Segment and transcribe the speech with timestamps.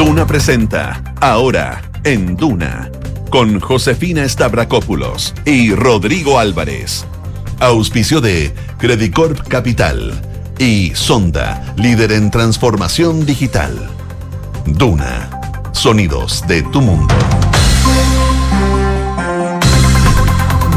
[0.00, 2.90] Duna presenta Ahora en Duna
[3.28, 7.04] con Josefina Stavrakopoulos y Rodrigo Álvarez.
[7.58, 10.18] Auspicio de Credicorp Capital
[10.58, 13.76] y Sonda, líder en transformación digital.
[14.64, 15.28] Duna,
[15.72, 17.14] sonidos de tu mundo.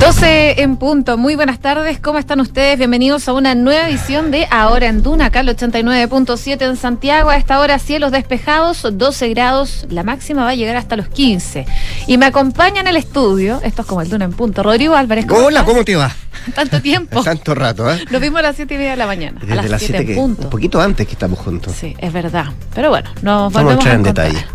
[0.03, 1.17] 12 en punto.
[1.17, 1.97] Muy buenas tardes.
[1.97, 2.77] ¿Cómo están ustedes?
[2.77, 7.29] Bienvenidos a una nueva edición de Ahora en Duna, acá el 89.7 en Santiago.
[7.29, 9.85] A esta hora cielos despejados, 12 grados.
[9.89, 11.65] La máxima va a llegar hasta los 15.
[12.07, 15.25] Y me acompaña en el estudio, esto es como el Duna en punto, Rodrigo Álvarez.
[15.25, 16.13] ¿cómo Hola, ¿cómo te va?
[16.53, 17.23] Tanto tiempo.
[17.23, 18.03] Tanto rato, ¿eh?
[18.11, 19.39] Nos vimos a las 7 y media de la mañana.
[19.39, 20.43] Desde a las, 7 en punto.
[20.43, 21.75] Un poquito antes que estamos juntos.
[21.79, 22.47] Sí, es verdad.
[22.75, 24.45] Pero bueno, nos Vamos volvemos a, en detalle.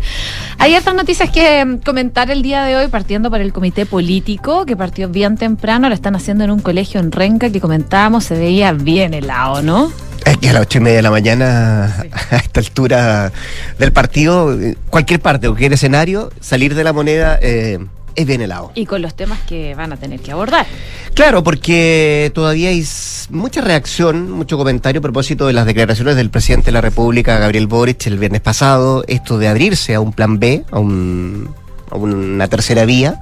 [0.61, 4.65] Hay otras noticias que mm, comentar el día de hoy, partiendo por el comité político,
[4.65, 8.37] que partió bien temprano, lo están haciendo en un colegio en Renca, que comentábamos, se
[8.37, 9.89] veía bien helado, ¿no?
[10.25, 11.85] Es que a las ocho y media de la mañana,
[12.31, 13.31] a esta altura
[13.77, 14.55] del partido,
[14.89, 17.79] cualquier parte, cualquier escenario, salir de la moneda eh,
[18.15, 18.71] es bien helado.
[18.75, 20.65] Y con los temas que van a tener que abordar.
[21.13, 22.85] Claro, porque todavía hay
[23.29, 27.67] mucha reacción, mucho comentario a propósito de las declaraciones del presidente de la República, Gabriel
[27.67, 31.53] Boric, el viernes pasado, esto de abrirse a un plan B, a, un,
[31.91, 33.19] a una tercera vía.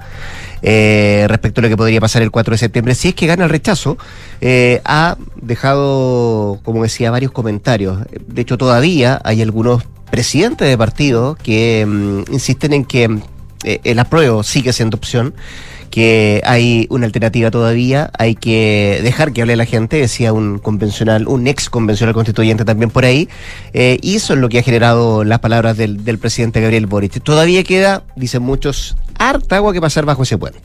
[0.60, 3.44] Eh, respecto a lo que podría pasar el 4 de septiembre, si es que gana
[3.44, 3.96] el rechazo,
[4.40, 7.98] eh, ha dejado, como decía, varios comentarios.
[8.26, 13.20] De hecho, todavía hay algunos presidentes de partidos que mm, insisten en que
[13.64, 15.34] eh, el apruebo sigue siendo opción,
[15.90, 21.26] que hay una alternativa todavía, hay que dejar que hable la gente, decía un convencional,
[21.26, 23.28] un ex convencional constituyente también por ahí,
[23.72, 27.22] eh, y eso es lo que ha generado las palabras del, del presidente Gabriel Boric.
[27.22, 30.60] Todavía queda, dicen muchos, harta agua que pasar bajo ese puente.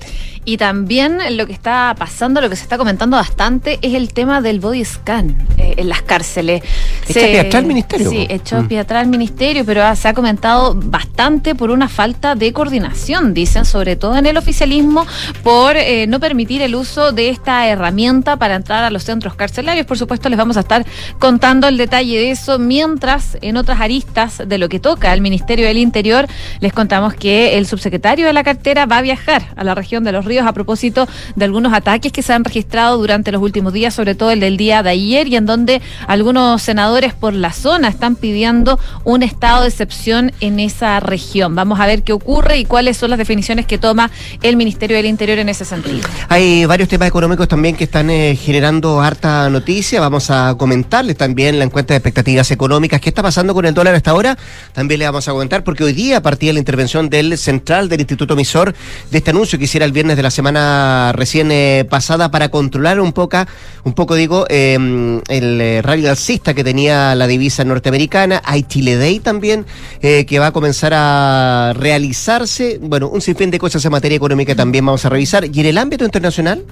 [0.46, 4.42] Y también lo que está pasando, lo que se está comentando bastante, es el tema
[4.42, 6.64] del body scan eh, en las cárceles.
[7.08, 8.10] Echa pie atrás el ministerio.
[8.10, 8.78] Sí, echó mm.
[8.80, 13.96] atrás el ministerio, pero se ha comentado bastante por una falta de coordinación, dicen, sobre
[13.96, 15.08] todo en el oficialismo,
[15.44, 19.86] por eh, no permitir el uso de esta herramienta para entrar a los centros carcelarios.
[19.86, 20.86] Por supuesto, les vamos a estar
[21.20, 25.68] contando el detalle de eso, mientras en otras aristas de lo que toca al Ministerio
[25.68, 26.28] del Interior,
[26.60, 30.12] les contamos que el subsecretario de la cartera va a viajar a la región de
[30.12, 33.94] Los Ríos a propósito de algunos ataques que se han registrado durante los últimos días,
[33.94, 37.88] sobre todo el del día de ayer, y en donde algunos senadores por la zona
[37.88, 41.56] están pidiendo un estado de excepción en esa región.
[41.56, 44.12] Vamos a ver qué ocurre y cuáles son las definiciones que toma
[44.42, 46.08] el Ministerio del Interior en ese sentido.
[46.30, 50.00] Hay varios temas económicos también que están eh, generando harta noticia.
[50.00, 53.00] Vamos a comentarles también la encuesta de expectativas económicas.
[53.02, 54.38] ¿Qué está pasando con el dólar hasta ahora?
[54.74, 58.33] También le vamos a comentar porque hoy día partía la intervención del central del Instituto
[58.34, 58.74] emisor
[59.12, 63.00] de este anuncio que hiciera el viernes de la semana recién eh, pasada para controlar
[63.00, 63.38] un poco,
[63.84, 68.42] un poco digo, em, el eh, rally alcista que tenía la divisa norteamericana.
[68.46, 69.66] Hay Chile Day también,
[70.02, 72.80] eh, que va a comenzar a realizarse.
[72.82, 75.46] Bueno, un sinfín de cosas en materia económica también vamos a revisar.
[75.46, 76.64] ¿Y en el ámbito internacional?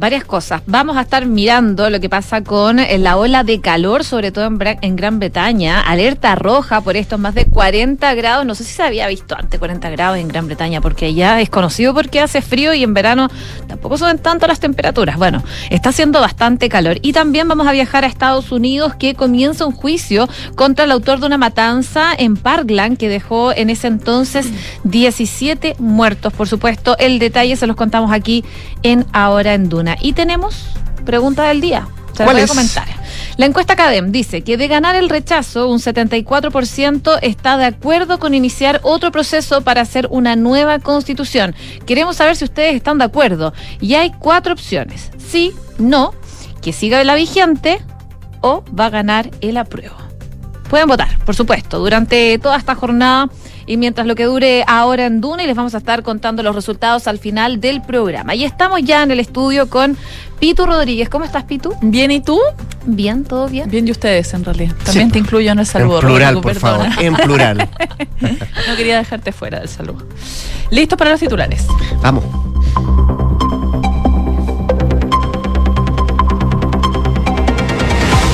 [0.00, 0.62] Varias cosas.
[0.66, 4.46] Vamos a estar mirando lo que pasa con eh, la ola de calor, sobre todo
[4.46, 5.80] en, Gran Bretaña.
[5.80, 8.46] Alerta roja por estos más de 40 grados.
[8.46, 11.50] No sé si se había visto antes 40 grados en Gran Bretaña, porque ya es
[11.50, 13.28] conocido porque hace frío y en verano
[13.68, 15.18] tampoco suben tanto las temperaturas.
[15.18, 16.98] Bueno, está haciendo bastante calor.
[17.02, 21.20] Y también vamos a viajar a Estados Unidos, que comienza un juicio contra el autor
[21.20, 24.46] de una matanza en Parkland, que dejó en ese entonces
[24.84, 26.32] 17 muertos.
[26.32, 28.44] Por supuesto, el detalle se los contamos aquí
[28.82, 29.96] en Ahora en Duna.
[30.00, 30.66] Y tenemos
[31.04, 31.88] pregunta del día.
[32.12, 32.86] Se voy a comentar.
[33.36, 38.34] La encuesta CADEM dice que de ganar el rechazo, un 74% está de acuerdo con
[38.34, 41.54] iniciar otro proceso para hacer una nueva constitución.
[41.86, 43.54] Queremos saber si ustedes están de acuerdo.
[43.80, 45.10] Y hay cuatro opciones.
[45.18, 46.12] Sí, no,
[46.60, 47.80] que siga la vigente
[48.42, 49.96] o va a ganar el apruebo.
[50.68, 53.28] Pueden votar, por supuesto, durante toda esta jornada
[53.70, 56.56] y mientras lo que dure ahora en Duna y les vamos a estar contando los
[56.56, 58.34] resultados al final del programa.
[58.34, 59.96] Y estamos ya en el estudio con
[60.40, 61.08] Pitu Rodríguez.
[61.08, 61.72] ¿Cómo estás, Pitu?
[61.80, 62.40] Bien, ¿y tú?
[62.84, 63.70] Bien, todo bien.
[63.70, 64.74] Bien, y ustedes en realidad.
[64.84, 66.00] También te incluyo en el saludo.
[66.00, 66.86] En plural, por favor.
[66.98, 67.68] En plural.
[68.18, 70.04] no quería dejarte fuera del saludo.
[70.72, 71.64] ¿Listo para los titulares?
[72.02, 72.24] Vamos.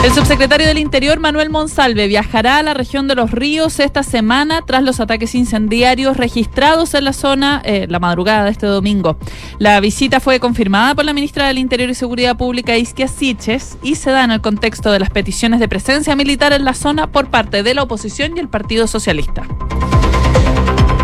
[0.06, 4.62] El subsecretario del Interior, Manuel Monsalve, viajará a la región de los ríos esta semana
[4.64, 9.16] tras los ataques incendiarios registrados en la zona eh, la madrugada de este domingo.
[9.58, 13.96] La visita fue confirmada por la ministra del Interior y Seguridad Pública, Isquia Siches, y
[13.96, 17.26] se da en el contexto de las peticiones de presencia militar en la zona por
[17.26, 19.42] parte de la oposición y el Partido Socialista.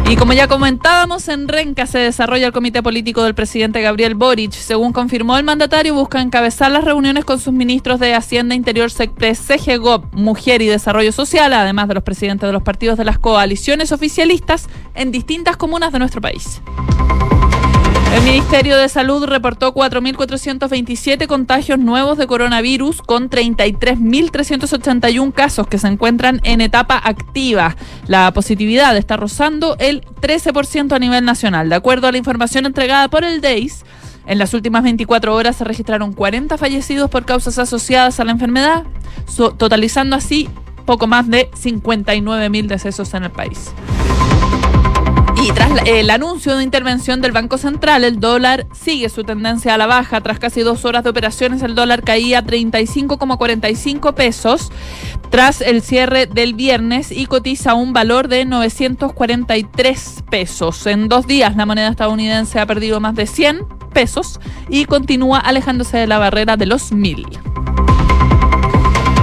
[0.08, 4.52] Y como ya comentábamos, en Renca se desarrolla el comité político del presidente Gabriel Boric.
[4.52, 9.34] Según confirmó el mandatario, busca encabezar las reuniones con sus ministros de Hacienda, Interior, Sector,
[9.34, 13.90] CGGOP, Mujer y Desarrollo Social, además de los presidentes de los partidos de las coaliciones
[13.90, 16.60] oficialistas en distintas comunas de nuestro país.
[18.12, 25.88] El Ministerio de Salud reportó 4.427 contagios nuevos de coronavirus con 33.381 casos que se
[25.88, 27.74] encuentran en etapa activa.
[28.06, 31.70] La positividad está rozando el 13% a nivel nacional.
[31.70, 33.86] De acuerdo a la información entregada por el DEIS,
[34.26, 38.84] en las últimas 24 horas se registraron 40 fallecidos por causas asociadas a la enfermedad,
[39.56, 40.50] totalizando así
[40.84, 43.72] poco más de 59.000 decesos en el país.
[45.44, 49.78] Y tras el anuncio de intervención del Banco Central, el dólar sigue su tendencia a
[49.78, 50.20] la baja.
[50.20, 54.70] Tras casi dos horas de operaciones, el dólar caía a 35,45 pesos
[55.30, 60.86] tras el cierre del viernes y cotiza un valor de 943 pesos.
[60.86, 65.96] En dos días, la moneda estadounidense ha perdido más de 100 pesos y continúa alejándose
[65.96, 67.26] de la barrera de los mil.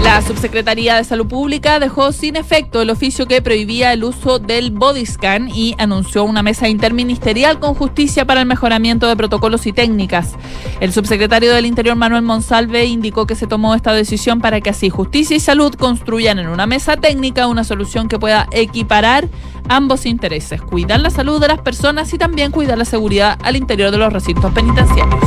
[0.09, 4.71] La Subsecretaría de Salud Pública dejó sin efecto el oficio que prohibía el uso del
[4.71, 9.71] body scan y anunció una mesa interministerial con justicia para el mejoramiento de protocolos y
[9.71, 10.33] técnicas.
[10.79, 14.89] El subsecretario del Interior Manuel Monsalve indicó que se tomó esta decisión para que así
[14.89, 19.29] justicia y salud construyan en una mesa técnica una solución que pueda equiparar
[19.67, 23.91] ambos intereses, cuidar la salud de las personas y también cuidar la seguridad al interior
[23.91, 25.23] de los recintos penitenciarios.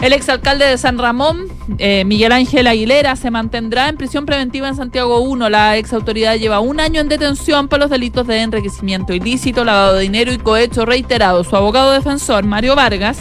[0.00, 4.76] El exalcalde de San Ramón, eh, Miguel Ángel Aguilera, se mantendrá en prisión preventiva en
[4.76, 5.50] Santiago 1.
[5.50, 9.94] La ex autoridad lleva un año en detención por los delitos de enriquecimiento ilícito, lavado
[9.94, 11.44] de dinero y cohecho reiterado.
[11.44, 13.18] Su abogado defensor, Mario Vargas,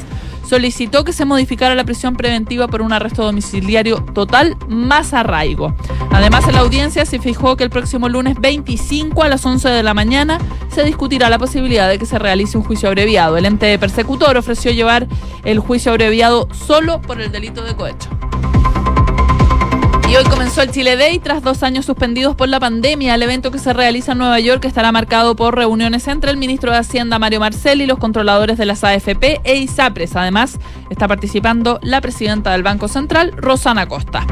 [0.48, 5.76] solicitó que se modificara la prisión preventiva por un arresto domiciliario total más arraigo.
[6.12, 9.84] Además, en la audiencia se fijó que el próximo lunes 25 a las 11 de
[9.84, 10.40] la mañana
[10.70, 13.38] se discutirá la posibilidad de que se realice un juicio abreviado.
[13.38, 15.08] El ente persecutor ofreció llevar
[15.44, 18.10] el juicio abreviado solo por el delito de cohecho.
[20.10, 23.16] Y hoy comenzó el Chile Day tras dos años suspendidos por la pandemia.
[23.16, 26.72] El evento que se realiza en Nueva York estará marcado por reuniones entre el ministro
[26.72, 30.16] de Hacienda Mario Marcel y los controladores de las AFP e ISAPRES.
[30.16, 30.60] Además,
[30.90, 34.26] está participando la presidenta del Banco Central, Rosana Costa.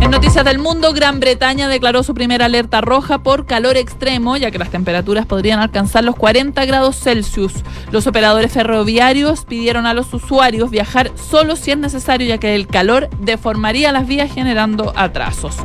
[0.00, 4.52] En Noticias del Mundo, Gran Bretaña declaró su primera alerta roja por calor extremo, ya
[4.52, 7.52] que las temperaturas podrían alcanzar los 40 grados Celsius.
[7.90, 12.68] Los operadores ferroviarios pidieron a los usuarios viajar solo si es necesario, ya que el
[12.68, 15.56] calor deformaría las vías generando atrasos.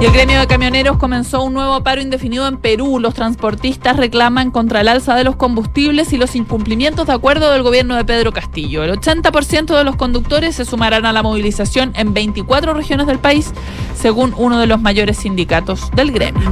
[0.00, 2.98] Y el gremio de camioneros comenzó un nuevo paro indefinido en Perú.
[2.98, 7.62] Los transportistas reclaman contra el alza de los combustibles y los incumplimientos de acuerdo del
[7.62, 8.82] gobierno de Pedro Castillo.
[8.82, 13.52] El 80% de los conductores se sumarán a la movilización en 24 regiones del país,
[13.94, 16.50] según uno de los mayores sindicatos del gremio.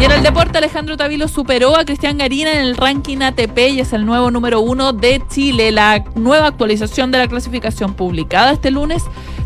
[0.00, 3.80] Y en el deporte, Alejandro Tavilo superó a Cristian Garina en el ranking ATP y
[3.80, 5.70] es el nuevo número uno de Chile.
[5.70, 9.04] La nueva actualización de la clasificación publicada este lunes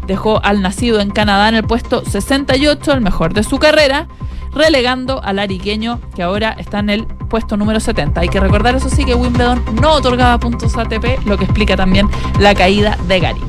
[0.08, 4.08] dejó al nacido en Canadá en el puesto 68, el mejor de su carrera,
[4.52, 8.20] relegando al ariqueño que ahora está en el puesto número 70.
[8.20, 12.08] Hay que recordar eso sí que Wimbledon no otorgaba puntos ATP, lo que explica también
[12.40, 13.42] la caída de Gary.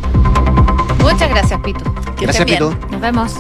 [1.02, 1.84] Muchas gracias, Pito.
[2.20, 2.78] Gracias, Pito.
[2.92, 3.36] Nos vemos.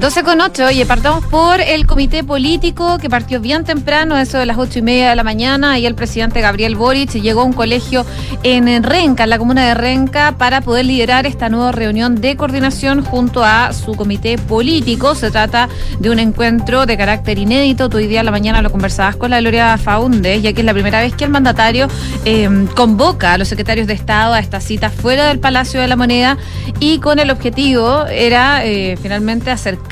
[0.00, 4.46] 12 con 8 y partamos por el comité político que partió bien temprano, eso de
[4.46, 7.52] las 8 y media de la mañana, y el presidente Gabriel Boric llegó a un
[7.52, 8.06] colegio
[8.42, 13.04] en Renca, en la comuna de Renca, para poder liderar esta nueva reunión de coordinación
[13.04, 15.14] junto a su comité político.
[15.14, 15.68] Se trata
[15.98, 17.90] de un encuentro de carácter inédito.
[17.90, 20.64] Tú hoy día a la mañana lo conversabas con la Gloria Faunde, ya que es
[20.64, 21.88] la primera vez que el mandatario
[22.24, 25.96] eh, convoca a los secretarios de Estado a esta cita fuera del Palacio de la
[25.96, 26.38] Moneda
[26.78, 29.89] y con el objetivo era eh, finalmente acercar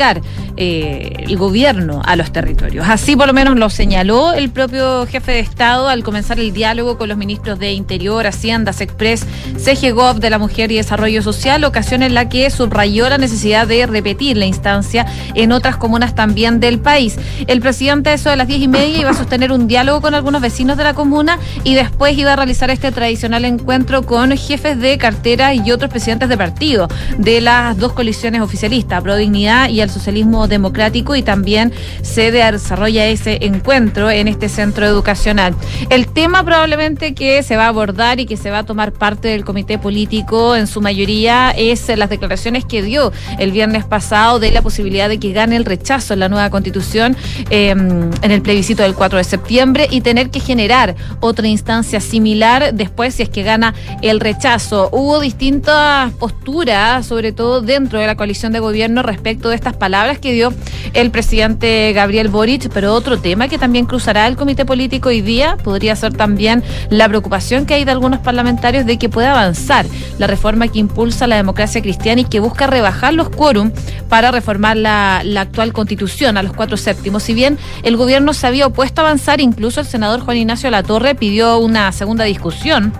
[0.56, 2.86] eh, el gobierno a los territorios.
[2.88, 6.98] Así por lo menos lo señaló el propio jefe de Estado al comenzar el diálogo
[6.98, 9.26] con los ministros de Interior, Hacienda, Sexpress,
[9.56, 13.86] CGGOV de la Mujer y Desarrollo Social, ocasión en la que subrayó la necesidad de
[13.86, 17.18] repetir la instancia en otras comunas también del país.
[17.46, 20.40] El presidente, eso de las diez y media, iba a sostener un diálogo con algunos
[20.40, 24.98] vecinos de la comuna y después iba a realizar este tradicional encuentro con jefes de
[24.98, 26.88] cartera y otros presidentes de partido
[27.18, 33.06] de las dos coaliciones oficialistas, Pro Dignidad y el socialismo democrático y también se desarrolla
[33.06, 35.54] ese encuentro en este centro educacional.
[35.90, 39.28] El tema probablemente que se va a abordar y que se va a tomar parte
[39.28, 44.50] del comité político en su mayoría es las declaraciones que dio el viernes pasado de
[44.50, 47.16] la posibilidad de que gane el rechazo en la nueva constitución
[47.50, 52.74] em, en el plebiscito del 4 de septiembre y tener que generar otra instancia similar
[52.74, 54.88] después si es que gana el rechazo.
[54.92, 59.78] Hubo distintas posturas, sobre todo dentro de la coalición de gobierno respecto de esta estas
[59.78, 60.52] palabras que dio
[60.94, 65.58] el presidente Gabriel Boric, pero otro tema que también cruzará el comité político hoy día
[65.62, 69.84] podría ser también la preocupación que hay de algunos parlamentarios de que pueda avanzar
[70.18, 73.70] la reforma que impulsa la democracia cristiana y que busca rebajar los quórum
[74.08, 77.22] para reformar la, la actual constitución a los cuatro séptimos.
[77.22, 81.14] Si bien el gobierno se había opuesto a avanzar, incluso el senador Juan Ignacio Latorre
[81.14, 82.94] pidió una segunda discusión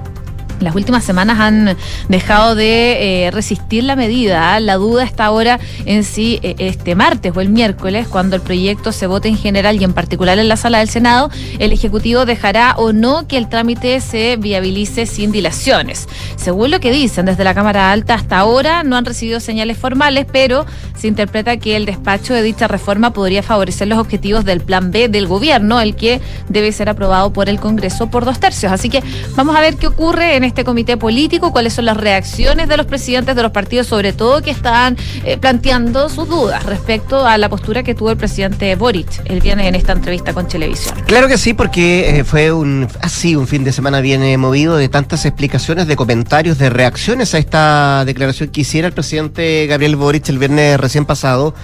[0.61, 1.77] las últimas semanas han
[2.09, 4.59] dejado de eh, resistir la medida.
[4.61, 8.93] La duda está ahora en si eh, este martes o el miércoles, cuando el proyecto
[8.93, 12.75] se vote en general y en particular en la sala del Senado, el Ejecutivo dejará
[12.77, 16.09] o no que el trámite se viabilice sin dilaciones.
[16.37, 20.27] Según lo que dicen desde la Cámara Alta, hasta ahora no han recibido señales formales,
[20.31, 24.91] pero se interpreta que el despacho de dicha reforma podría favorecer los objetivos del Plan
[24.91, 28.73] B del gobierno, el que debe ser aprobado por el Congreso por dos tercios.
[28.73, 29.03] Así que
[29.37, 32.87] vamos a ver qué ocurre en este comité político, cuáles son las reacciones de los
[32.87, 37.49] presidentes de los partidos, sobre todo que están eh, planteando sus dudas respecto a la
[37.49, 40.95] postura que tuvo el presidente Boric el viernes en esta entrevista con Televisión.
[41.07, 44.77] Claro que sí, porque eh, fue un así un fin de semana bien eh, movido
[44.77, 49.97] de tantas explicaciones, de comentarios, de reacciones a esta declaración que hiciera el presidente Gabriel
[49.97, 51.55] Boric el viernes recién pasado,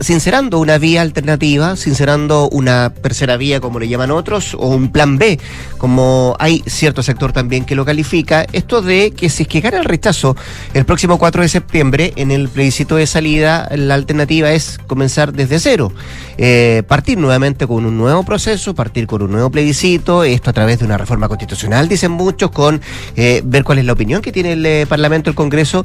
[0.00, 5.18] sincerando una vía alternativa, sincerando una tercera vía, como le llaman otros, o un plan
[5.18, 5.38] B,
[5.78, 9.78] como hay cierto sector también que lo califica esto de que si es que gana
[9.78, 10.36] el rechazo
[10.72, 15.58] el próximo 4 de septiembre en el plebiscito de salida, la alternativa es comenzar desde
[15.58, 15.92] cero,
[16.38, 20.78] eh, partir nuevamente con un nuevo proceso, partir con un nuevo plebiscito, esto a través
[20.78, 22.80] de una reforma constitucional, dicen muchos, con
[23.16, 25.84] eh, ver cuál es la opinión que tiene el eh, Parlamento, el Congreso,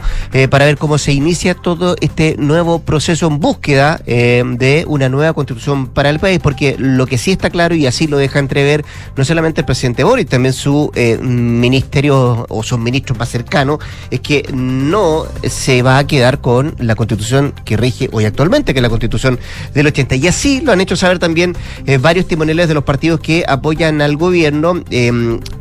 [0.49, 5.87] para ver cómo se inicia todo este nuevo proceso en búsqueda de una nueva constitución
[5.87, 9.25] para el país, porque lo que sí está claro y así lo deja entrever no
[9.25, 10.91] solamente el presidente Boris, también su
[11.21, 16.95] ministerio o sus ministros más cercanos, es que no se va a quedar con la
[16.95, 19.39] constitución que rige hoy actualmente, que es la constitución
[19.73, 20.15] del 80.
[20.15, 21.55] Y así lo han hecho saber también
[21.85, 25.11] eh, varios timoneles de los partidos que apoyan al gobierno, eh,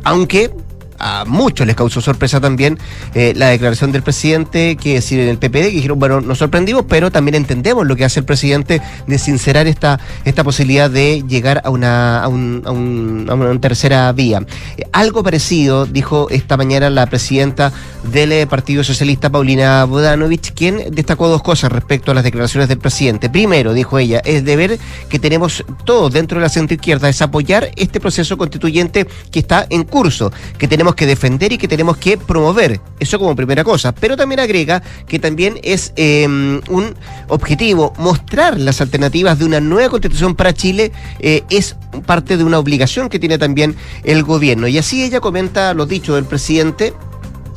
[0.03, 0.51] aunque
[0.99, 2.77] a muchos les causó sorpresa también
[3.13, 6.85] eh, la declaración del presidente, que decir en el PPD, que dijeron, bueno, nos sorprendimos,
[6.87, 11.61] pero también entendemos lo que hace el presidente de sincerar esta, esta posibilidad de llegar
[11.63, 14.43] a una, a un, a un, a una tercera vía.
[14.77, 17.71] Eh, algo parecido dijo esta mañana la presidenta
[18.11, 22.79] del eh, Partido Socialista, Paulina Bodanovich, quien destacó dos cosas respecto a las declaraciones del
[22.79, 23.29] presidente.
[23.29, 24.79] Primero, dijo ella, es deber
[25.09, 29.83] que tenemos todos dentro de la centroizquierda, es apoyar este proceso constituyente que está en
[29.83, 32.79] curso, que tenemos que defender y que tenemos que promover.
[32.99, 33.93] Eso como primera cosa.
[33.93, 36.95] Pero también agrega que también es em, un
[37.27, 40.91] objetivo mostrar las alternativas de una nueva constitución para Chile.
[41.19, 44.67] Eh, es parte de una obligación que tiene también el gobierno.
[44.67, 46.93] Y así ella comenta lo dicho del presidente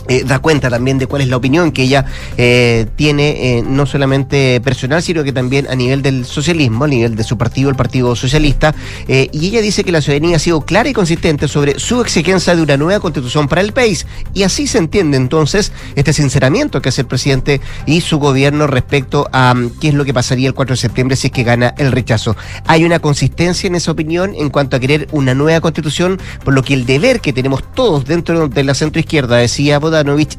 [0.09, 2.05] eh, da cuenta también de cuál es la opinión que ella
[2.37, 7.15] eh, tiene, eh, no solamente personal, sino que también a nivel del socialismo, a nivel
[7.15, 8.75] de su partido, el Partido Socialista.
[9.09, 12.63] y ella dice que la ciudadanía ha sido clara y consistente sobre su exigencia de
[12.63, 14.07] una nueva constitución para el país.
[14.35, 19.29] Y así se entiende entonces este sinceramiento que hace el presidente y su gobierno respecto
[19.33, 21.75] a mm, qué es lo que pasaría el 4 de septiembre si es que gana
[21.79, 22.37] el rechazo.
[22.67, 26.63] Hay una consistencia en esa opinión en cuanto a querer una nueva constitución, por lo
[26.63, 29.81] que el deber que tenemos todos dentro de la centroizquierda, decía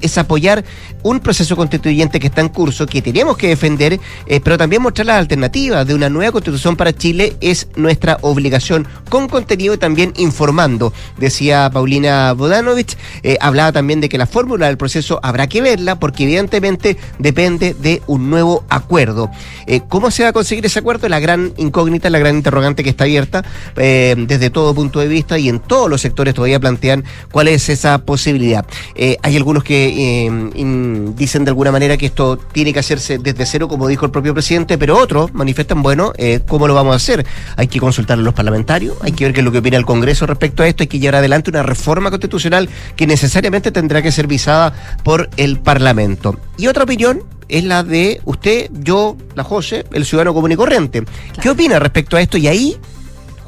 [0.01, 0.63] es apoyar
[1.03, 5.07] un proceso constituyente que está en curso, que tenemos que defender, eh, pero también mostrar
[5.07, 10.13] las alternativas de una nueva constitución para Chile es nuestra obligación con contenido y también
[10.17, 12.97] informando, decía Paulina Bodanovich.
[13.21, 17.73] Eh, hablaba también de que la fórmula del proceso habrá que verla porque evidentemente depende
[17.73, 19.29] de un nuevo acuerdo.
[19.67, 21.09] Eh, ¿Cómo se va a conseguir ese acuerdo?
[21.09, 23.43] La gran incógnita, la gran interrogante que está abierta
[23.75, 27.99] desde todo punto de vista y en todos los sectores todavía plantean cuál es esa
[27.99, 28.65] posibilidad.
[28.95, 33.67] hay algunos que eh, dicen de alguna manera que esto tiene que hacerse desde cero,
[33.67, 37.25] como dijo el propio presidente, pero otros manifiestan, bueno, eh, ¿cómo lo vamos a hacer?
[37.57, 39.85] Hay que consultar a los parlamentarios, hay que ver qué es lo que opina el
[39.85, 44.13] Congreso respecto a esto, hay que llevar adelante una reforma constitucional que necesariamente tendrá que
[44.13, 44.73] ser visada
[45.03, 46.39] por el Parlamento.
[46.57, 51.03] Y otra opinión es la de usted, yo, la José, el ciudadano común y corriente.
[51.41, 52.37] ¿Qué opina respecto a esto?
[52.37, 52.77] Y ahí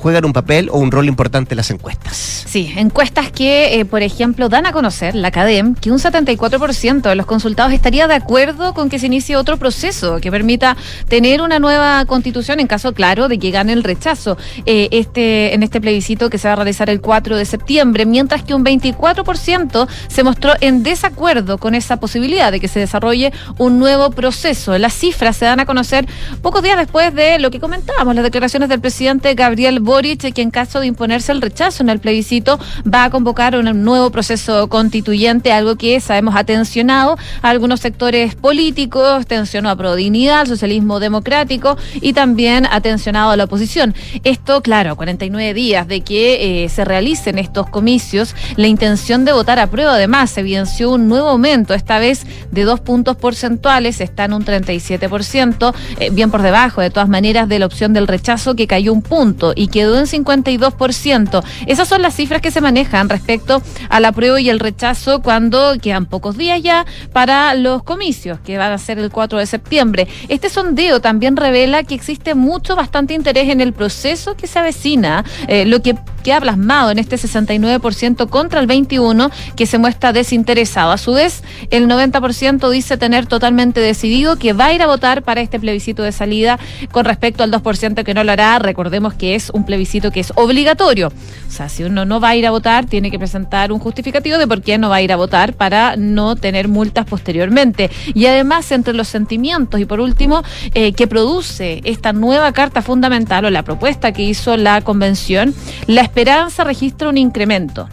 [0.05, 2.15] juegan un papel o un rol importante las encuestas.
[2.15, 7.15] Sí, encuestas que, eh, por ejemplo, dan a conocer la CADEM que un 74% de
[7.15, 11.57] los consultados estaría de acuerdo con que se inicie otro proceso que permita tener una
[11.57, 16.29] nueva constitución en caso, claro, de que gane el rechazo eh, este, en este plebiscito
[16.29, 20.53] que se va a realizar el 4 de septiembre, mientras que un 24% se mostró
[20.61, 24.77] en desacuerdo con esa posibilidad de que se desarrolle un nuevo proceso.
[24.77, 26.05] Las cifras se dan a conocer
[26.43, 30.51] pocos días después de lo que comentábamos, las declaraciones del presidente Gabriel Boric, que en
[30.51, 35.53] caso de imponerse el rechazo en el plebiscito va a convocar un nuevo proceso constituyente,
[35.53, 41.77] algo que sabemos ha tensionado a algunos sectores políticos, tensionó a Prodignidad, al socialismo democrático
[42.01, 43.95] y también ha tensionado a la oposición.
[44.25, 49.59] Esto, claro, 49 días de que eh, se realicen estos comicios, la intención de votar
[49.59, 54.33] a prueba además evidenció un nuevo aumento, esta vez de dos puntos porcentuales, está en
[54.33, 58.67] un 37%, eh, bien por debajo de todas maneras de la opción del rechazo que
[58.67, 61.43] cayó un punto y quedó en 52%.
[61.67, 66.05] Esas son las cifras que se manejan respecto al apruebo y el rechazo cuando quedan
[66.05, 70.07] pocos días ya para los comicios, que van a ser el 4 de septiembre.
[70.29, 75.25] Este sondeo también revela que existe mucho, bastante interés en el proceso que se avecina,
[75.49, 80.91] eh, lo que queda plasmado en este 69% contra el 21% que se muestra desinteresado.
[80.91, 85.21] A su vez, el 90% dice tener totalmente decidido que va a ir a votar
[85.21, 86.57] para este plebiscito de salida
[86.91, 88.57] con respecto al 2% que no lo hará.
[88.57, 91.09] Recordemos que es un plebiscito que es obligatorio.
[91.47, 94.39] O sea, si uno no va a ir a votar, tiene que presentar un justificativo
[94.39, 97.91] de por qué no va a ir a votar para no tener multas posteriormente.
[98.15, 100.41] Y además, entre los sentimientos y por último,
[100.73, 105.53] eh, que produce esta nueva carta fundamental o la propuesta que hizo la convención,
[105.85, 107.89] la esperanza registra un incremento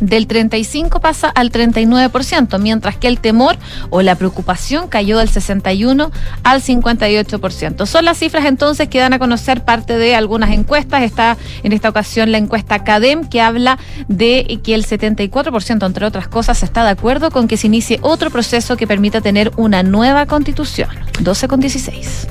[0.00, 3.56] del 35 pasa al 39%, mientras que el temor
[3.90, 6.10] o la preocupación cayó del 61
[6.42, 7.86] al 58%.
[7.86, 11.04] Son las cifras entonces que dan a conocer parte de algunas encuestas.
[11.04, 16.26] Está en esta ocasión la encuesta CADEM que habla de que el 74%, entre otras
[16.26, 20.26] cosas, está de acuerdo con que se inicie otro proceso que permita tener una nueva
[20.26, 20.88] constitución.
[21.20, 22.26] 12 con 16.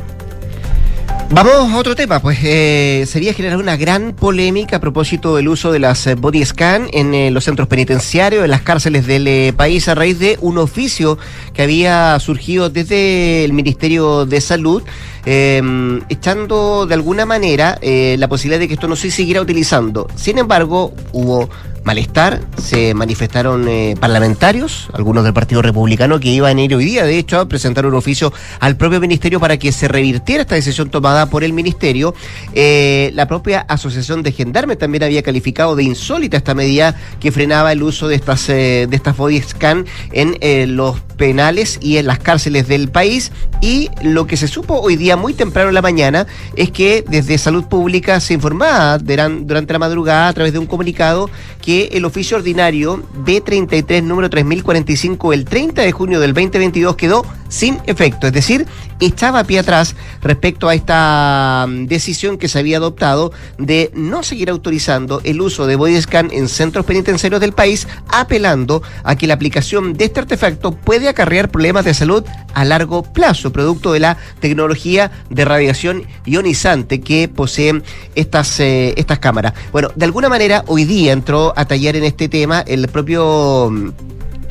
[1.29, 5.71] Vamos a otro tema, pues eh, sería generar una gran polémica a propósito del uso
[5.71, 9.87] de las eh, body scan en eh, los centros penitenciarios, en las cárceles del país,
[9.87, 11.17] a raíz de un oficio
[11.53, 14.83] que había surgido desde el Ministerio de Salud,
[15.25, 20.07] em, echando de alguna manera la posibilidad de que esto no se siguiera utilizando.
[20.15, 21.49] Sin embargo, hubo
[21.83, 27.03] malestar, se manifestaron eh, parlamentarios, algunos del Partido Republicano, que iban a ir hoy día,
[27.03, 30.89] de hecho, a presentar un oficio al propio ministerio para que se revirtiera esta decisión
[30.89, 32.15] tomada por el ministerio.
[32.53, 37.71] Eh, la propia Asociación de Gendarmes también había calificado de insólita esta medida que frenaba
[37.71, 42.19] el uso de estas, eh, de estas body scan en los penales y en las
[42.19, 43.31] cárceles del país.
[43.61, 47.37] Y lo que se supo hoy día, muy temprano en la mañana, es que desde
[47.37, 51.29] Salud Pública se informaba durante la madrugada a través de un comunicado
[51.61, 57.79] que el oficio ordinario B33 número 3045 el 30 de junio del 2022 quedó sin
[57.85, 58.65] efecto, es decir,
[58.99, 64.23] echaba a pie atrás respecto a esta mm, decisión que se había adoptado de no
[64.23, 69.27] seguir autorizando el uso de body scan en centros penitenciarios del país, apelando a que
[69.27, 73.99] la aplicación de este artefacto puede acarrear problemas de salud a largo plazo, producto de
[73.99, 77.83] la tecnología de radiación ionizante que poseen
[78.15, 79.53] estas, eh, estas cámaras.
[79.71, 83.89] Bueno, de alguna manera hoy día entró a tallar en este tema el propio mm,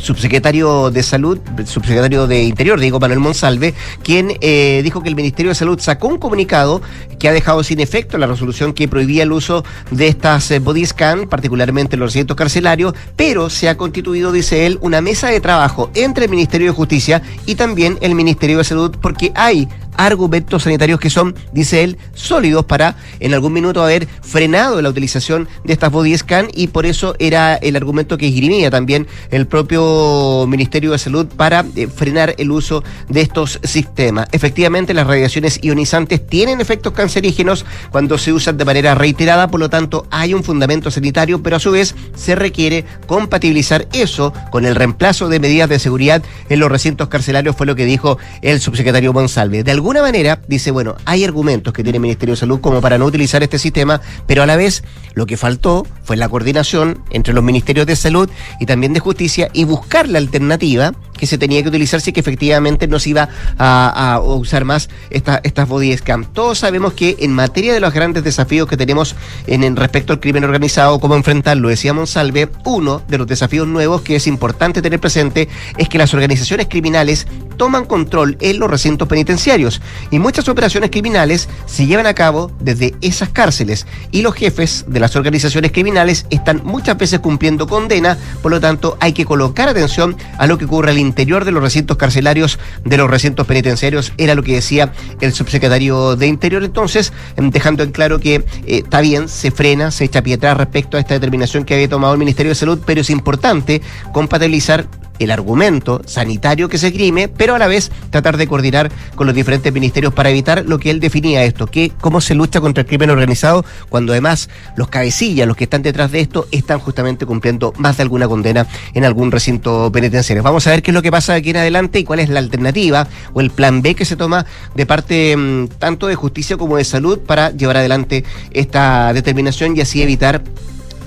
[0.03, 5.51] subsecretario de Salud, subsecretario de Interior, Diego Manuel Monsalve, quien eh, dijo que el Ministerio
[5.51, 6.83] de Salud sacó un comunicado
[7.21, 10.85] que ha dejado sin efecto la resolución que prohibía el uso de estas eh, body
[10.87, 15.41] scan, particularmente en los recintos carcelarios, pero se ha constituido, dice él, una mesa de
[15.41, 20.65] trabajo entre el Ministerio de Justicia y también el Ministerio de Salud, porque hay argumentos
[20.65, 25.73] sanitarios que son, dice él, sólidos para en algún minuto haber frenado la utilización de
[25.73, 30.93] estas body scan y por eso era el argumento que esgrimía también el propio Ministerio
[30.93, 34.29] de Salud para eh, frenar el uso de estos sistemas.
[34.33, 39.71] Efectivamente, las radiaciones ionizantes tienen efectos cancerígenos cuando se usan de manera reiterada, por lo
[39.71, 44.75] tanto hay un fundamento sanitario, pero a su vez se requiere compatibilizar eso con el
[44.75, 49.13] reemplazo de medidas de seguridad en los recintos carcelarios, fue lo que dijo el subsecretario
[49.13, 49.65] Monsalve.
[49.83, 53.05] Alguna manera dice, bueno, hay argumentos que tiene el Ministerio de Salud como para no
[53.05, 57.43] utilizar este sistema, pero a la vez lo que faltó fue la coordinación entre los
[57.43, 61.69] ministerios de salud y también de justicia y buscar la alternativa que se tenía que
[61.69, 66.25] utilizar si que efectivamente no se iba a, usar más esta, estas body scam.
[66.25, 69.17] Todos sabemos que en materia de los grandes desafíos que tenemos
[69.47, 74.17] en, respecto al crimen organizado, cómo enfrentarlo, decía Monsalve, uno de los desafíos nuevos que
[74.17, 79.81] es importante tener presente es que las organizaciones criminales toman control en los recintos penitenciarios.
[80.11, 83.87] Y muchas operaciones criminales se llevan a cabo desde esas cárceles.
[84.11, 88.97] Y los jefes de las organizaciones criminales están muchas veces cumpliendo condena, por lo tanto
[89.01, 92.97] hay que colocar atención a lo que ocurre al interior de los recintos carcelarios, de
[92.97, 96.65] los recintos penitenciarios, era lo que decía el subsecretario de Interior.
[96.65, 100.97] Entonces, em, dejando en claro que eh, está bien, se frena, se echa pie respecto
[100.97, 103.81] a esta determinación que había tomado el Ministerio de Salud, pero es importante
[104.13, 104.87] compatibilizar
[105.25, 109.35] el argumento sanitario que se esgrime, pero a la vez tratar de coordinar con los
[109.35, 112.89] diferentes ministerios para evitar lo que él definía esto, que cómo se lucha contra el
[112.89, 117.73] crimen organizado cuando además los cabecillas, los que están detrás de esto, están justamente cumpliendo
[117.79, 120.43] más de alguna condena en algún recinto penitenciario.
[120.43, 122.39] Vamos a ver qué es lo que pasa aquí en adelante y cuál es la
[122.39, 126.77] alternativa o el plan B que se toma de parte mm, tanto de justicia como
[126.77, 130.43] de salud para llevar adelante esta determinación y así evitar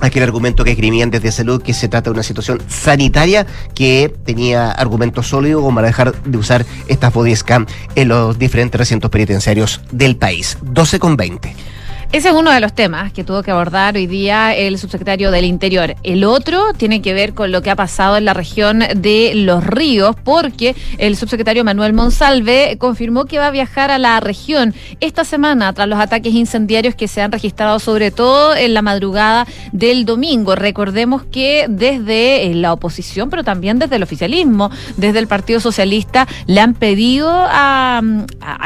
[0.05, 4.71] aquel argumento que esgrimían desde salud que se trata de una situación sanitaria que tenía
[4.71, 7.65] argumentos sólidos como para dejar de usar estas body scam
[7.95, 10.57] en los diferentes recintos penitenciarios del país.
[10.61, 11.74] 12 con 20.
[12.15, 15.43] Ese es uno de los temas que tuvo que abordar hoy día el subsecretario del
[15.43, 15.97] Interior.
[16.01, 19.65] El otro tiene que ver con lo que ha pasado en la región de Los
[19.65, 25.25] Ríos, porque el subsecretario Manuel Monsalve confirmó que va a viajar a la región esta
[25.25, 30.05] semana tras los ataques incendiarios que se han registrado sobre todo en la madrugada del
[30.05, 30.55] domingo.
[30.55, 36.61] Recordemos que desde la oposición, pero también desde el oficialismo, desde el Partido Socialista, le
[36.61, 38.01] han pedido a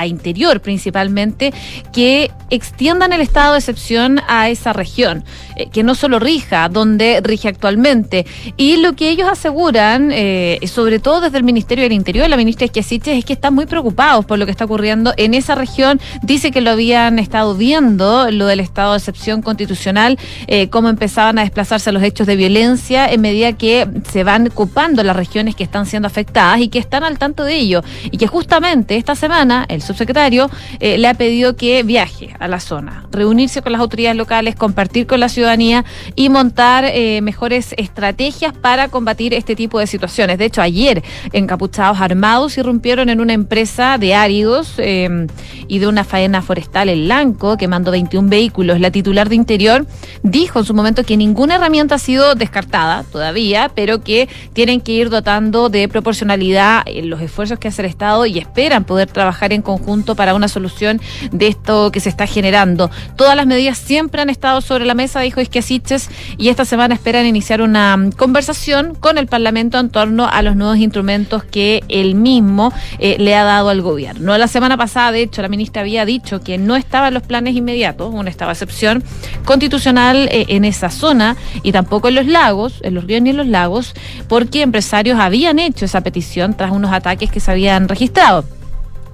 [0.05, 1.51] Interior principalmente
[1.91, 5.23] que extiendan el estado de excepción a esa región,
[5.55, 8.25] eh, que no solo rija donde rige actualmente.
[8.57, 12.65] Y lo que ellos aseguran, eh, sobre todo desde el Ministerio del Interior, la ministra
[12.65, 15.99] Esquiasiches, es que están muy preocupados por lo que está ocurriendo en esa región.
[16.21, 21.39] Dice que lo habían estado viendo, lo del estado de excepción constitucional, eh, cómo empezaban
[21.39, 25.63] a desplazarse los hechos de violencia en medida que se van ocupando las regiones que
[25.63, 27.83] están siendo afectadas y que están al tanto de ello.
[28.11, 30.49] Y que justamente esta semana el subsecretario
[30.79, 35.19] le ha pedido que viaje a la zona reunirse con las autoridades locales, compartir con
[35.19, 40.37] la ciudadanía y montar eh, mejores estrategias para combatir este tipo de situaciones.
[40.37, 41.03] De hecho, ayer
[41.33, 45.27] encapuchados armados irrumpieron en una empresa de áridos eh,
[45.67, 48.79] y de una faena forestal en Lanco que mandó 21 vehículos.
[48.79, 49.85] La titular de Interior
[50.23, 54.93] dijo en su momento que ninguna herramienta ha sido descartada todavía, pero que tienen que
[54.93, 59.51] ir dotando de proporcionalidad en los esfuerzos que hace el Estado y esperan poder trabajar
[59.51, 61.01] en conjunto para una solución
[61.31, 62.89] de esto que se está generando.
[63.19, 67.25] Todas las medidas siempre han estado sobre la mesa, dijo Isquiasiches, y esta semana esperan
[67.25, 72.15] iniciar una mm, conversación con el Parlamento en torno a los nuevos instrumentos que él
[72.15, 74.37] mismo eh, le ha dado al gobierno.
[74.37, 78.13] La semana pasada, de hecho, la ministra había dicho que no estaban los planes inmediatos,
[78.13, 79.03] una estaba excepción
[79.43, 83.37] constitucional eh, en esa zona y tampoco en los lagos, en los ríos ni en
[83.37, 83.95] los lagos,
[84.29, 88.45] porque empresarios habían hecho esa petición tras unos ataques que se habían registrado.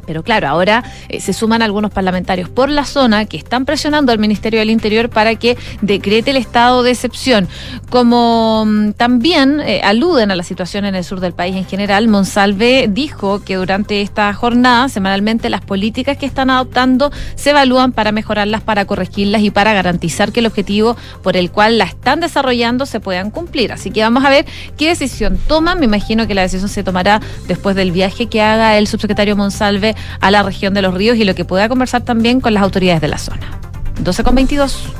[0.06, 4.20] Pero claro, ahora eh, se suman algunos parlamentarios por la zona que están presionando al
[4.20, 7.48] Ministerio del Interior para que decrete el estado de excepción.
[7.90, 12.08] Como mm, también eh, aluden a la situación en el sur del país en general,
[12.08, 18.12] Monsalve dijo que durante esta jornada, semanalmente, las políticas que están adoptando se evalúan para
[18.12, 22.86] mejorarlas, para corregirlas y para garantizar que el objetivo por el cual la están desarrollando
[22.86, 23.72] se puedan cumplir.
[23.72, 24.46] Así que vamos a ver
[24.78, 25.80] qué decisión toman.
[25.80, 29.95] Me imagino que la decisión se tomará después del viaje que haga el subsecretario Monsalve
[30.20, 33.02] a la región de los ríos y lo que pueda conversar también con las autoridades
[33.02, 33.60] de la zona.
[34.00, 34.94] 12 con 22.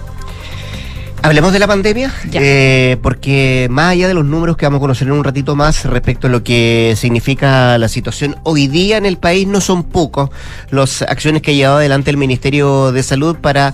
[1.22, 5.08] Hablemos de la pandemia, eh, porque más allá de los números que vamos a conocer
[5.08, 9.18] en un ratito más respecto a lo que significa la situación hoy día en el
[9.18, 10.30] país, no son pocos
[10.70, 13.74] las acciones que ha llevado adelante el Ministerio de Salud para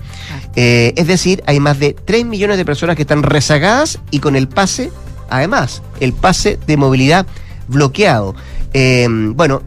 [0.56, 4.36] Eh, es decir, hay más de 3 millones de personas que están rezagadas y con
[4.36, 4.92] el pase,
[5.30, 7.26] además, el pase de movilidad
[7.68, 8.36] bloqueado.
[8.74, 9.64] Eh, bueno,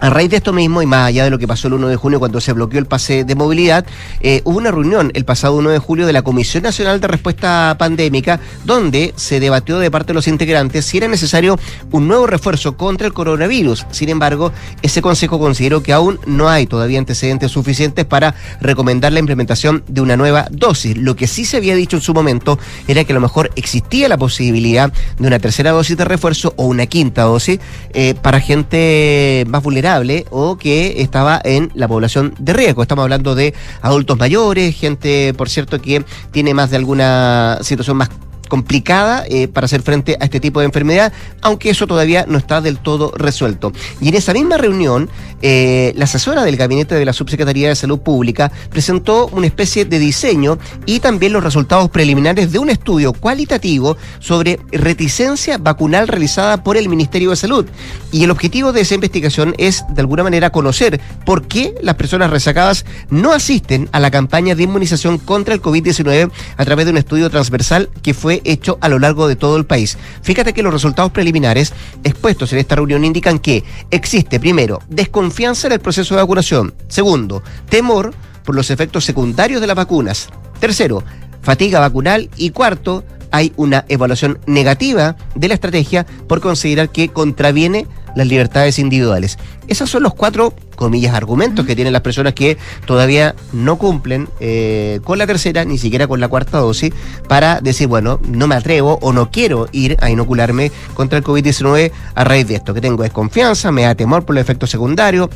[0.00, 1.96] A raíz de esto mismo, y más allá de lo que pasó el 1 de
[1.96, 3.84] junio cuando se bloqueó el pase de movilidad,
[4.20, 7.74] eh, hubo una reunión el pasado 1 de julio de la Comisión Nacional de Respuesta
[7.80, 11.58] Pandémica, donde se debatió de parte de los integrantes si era necesario
[11.90, 13.86] un nuevo refuerzo contra el coronavirus.
[13.90, 19.18] Sin embargo, ese consejo consideró que aún no hay todavía antecedentes suficientes para recomendar la
[19.18, 20.96] implementación de una nueva dosis.
[20.96, 22.56] Lo que sí se había dicho en su momento
[22.86, 26.66] era que a lo mejor existía la posibilidad de una tercera dosis de refuerzo o
[26.66, 27.58] una quinta dosis
[27.94, 29.87] eh, para gente más vulnerable
[30.30, 32.82] o que estaba en la población de riesgo.
[32.82, 38.10] Estamos hablando de adultos mayores, gente, por cierto, que tiene más de alguna situación más
[38.48, 42.60] complicada eh, para hacer frente a este tipo de enfermedad, aunque eso todavía no está
[42.60, 43.72] del todo resuelto.
[44.00, 45.08] Y en esa misma reunión,
[45.42, 49.98] eh, la asesora del gabinete de la Subsecretaría de Salud Pública presentó una especie de
[49.98, 56.76] diseño y también los resultados preliminares de un estudio cualitativo sobre reticencia vacunal realizada por
[56.76, 57.66] el Ministerio de Salud.
[58.10, 62.30] Y el objetivo de esa investigación es, de alguna manera, conocer por qué las personas
[62.30, 66.98] resacadas no asisten a la campaña de inmunización contra el COVID-19 a través de un
[66.98, 69.98] estudio transversal que fue hecho a lo largo de todo el país.
[70.22, 71.72] Fíjate que los resultados preliminares
[72.04, 76.74] expuestos en esta reunión indican que existe, primero, desconfianza en el proceso de vacunación.
[76.88, 80.28] Segundo, temor por los efectos secundarios de las vacunas.
[80.60, 81.04] Tercero,
[81.42, 82.30] fatiga vacunal.
[82.36, 88.78] Y cuarto, hay una evaluación negativa de la estrategia por considerar que contraviene las libertades
[88.78, 89.38] individuales.
[89.68, 95.00] Esos son los cuatro, comillas, argumentos que tienen las personas que todavía no cumplen eh,
[95.04, 96.92] con la tercera, ni siquiera con la cuarta dosis,
[97.28, 101.92] para decir, bueno, no me atrevo o no quiero ir a inocularme contra el COVID-19
[102.14, 105.28] a raíz de esto, que tengo desconfianza, me da temor por los efectos secundarios,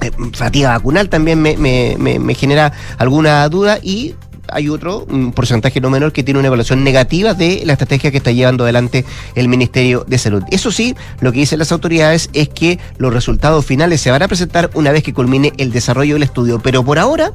[0.00, 4.14] eh, fatiga vacunal también me, me, me genera alguna duda y
[4.52, 8.32] hay otro, porcentaje no menor, que tiene una evaluación negativa de la estrategia que está
[8.32, 10.42] llevando adelante el Ministerio de Salud.
[10.50, 14.28] Eso sí, lo que dicen las autoridades es que los resultados finales se van a
[14.28, 17.32] presentar una vez que culmine el desarrollo del estudio, pero por ahora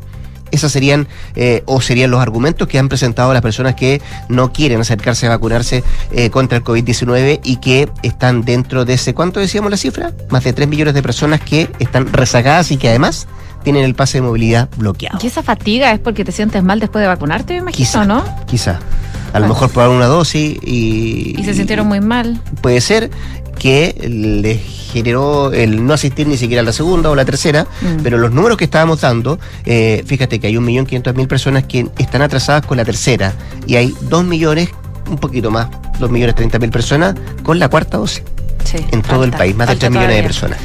[0.51, 4.79] esos serían eh, o serían los argumentos que han presentado las personas que no quieren
[4.79, 9.71] acercarse a vacunarse eh, contra el COVID-19 y que están dentro de ese, ¿cuánto decíamos
[9.71, 10.13] la cifra?
[10.29, 13.27] Más de 3 millones de personas que están rezagadas y que además
[13.63, 15.19] tienen el pase de movilidad bloqueado.
[15.21, 18.23] ¿Y esa fatiga es porque te sientes mal después de vacunarte, me imagino, quizá, no?
[18.45, 18.79] Quizá.
[19.33, 21.35] A lo mejor probaron una dosis y...
[21.37, 22.41] Y se sintieron muy mal.
[22.61, 23.11] Puede ser
[23.59, 28.03] que les generó el no asistir ni siquiera a la segunda o la tercera, mm.
[28.03, 32.65] pero los números que estábamos dando, eh, fíjate que hay 1.500.000 personas que están atrasadas
[32.65, 33.33] con la tercera
[33.65, 34.69] y hay 2 millones,
[35.09, 35.67] un poquito más,
[35.99, 38.23] 2.030.000 personas con la cuarta dosis
[38.75, 40.59] en todo el país, más de 3 millones de personas.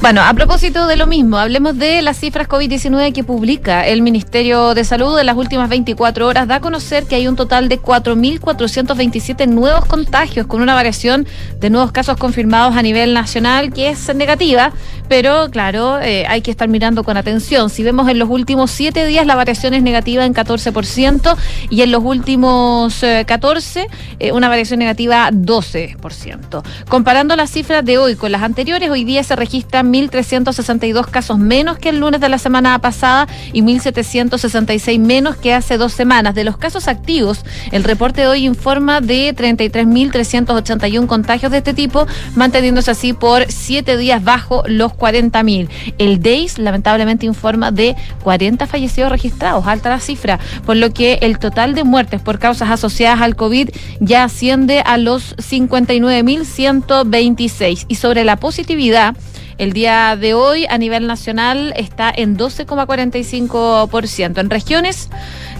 [0.00, 4.74] Bueno, a propósito de lo mismo, hablemos de las cifras COVID-19 que publica el Ministerio
[4.74, 6.46] de Salud en las últimas 24 horas.
[6.46, 11.26] Da a conocer que hay un total de 4.427 nuevos contagios, con una variación
[11.60, 14.72] de nuevos casos confirmados a nivel nacional que es negativa,
[15.08, 17.70] pero claro, eh, hay que estar mirando con atención.
[17.70, 21.36] Si vemos en los últimos 7 días, la variación es negativa en 14%
[21.70, 23.88] y en los últimos 14, eh,
[24.18, 26.62] eh, una variación negativa 12%.
[26.88, 31.78] Comparando las cifras de hoy con las anteriores, hoy día se registran 1.362 casos menos
[31.78, 36.34] que el lunes de la semana pasada y 1.766 menos que hace dos semanas.
[36.34, 42.06] De los casos activos, el reporte de hoy informa de 33.381 contagios de este tipo,
[42.34, 45.68] manteniéndose así por 7 días bajo los 40.000.
[45.98, 51.38] El DEIS lamentablemente informa de 40 fallecidos registrados, alta la cifra, por lo que el
[51.38, 57.84] total de muertes por causas asociadas al COVID ya asciende a los 59.126.
[57.88, 59.14] Y sobre la positividad,
[59.58, 64.40] el día de hoy a nivel nacional está en 12,45%.
[64.40, 65.08] En regiones,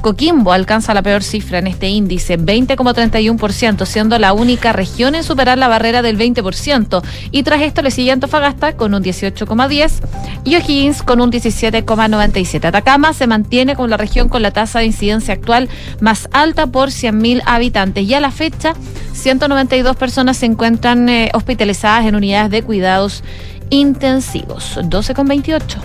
[0.05, 5.57] Coquimbo alcanza la peor cifra en este índice, 20,31%, siendo la única región en superar
[5.57, 7.03] la barrera del 20%.
[7.31, 10.03] Y tras esto le sigue Antofagasta con un 18,10%
[10.45, 12.67] y O'Higgins con un 17,97%.
[12.67, 16.91] Atacama se mantiene como la región con la tasa de incidencia actual más alta por
[16.91, 18.05] 100.000 habitantes.
[18.05, 18.75] Y a la fecha,
[19.15, 23.25] 192 personas se encuentran eh, hospitalizadas en unidades de cuidados
[23.71, 24.79] intensivos.
[24.83, 25.79] 12 con 28.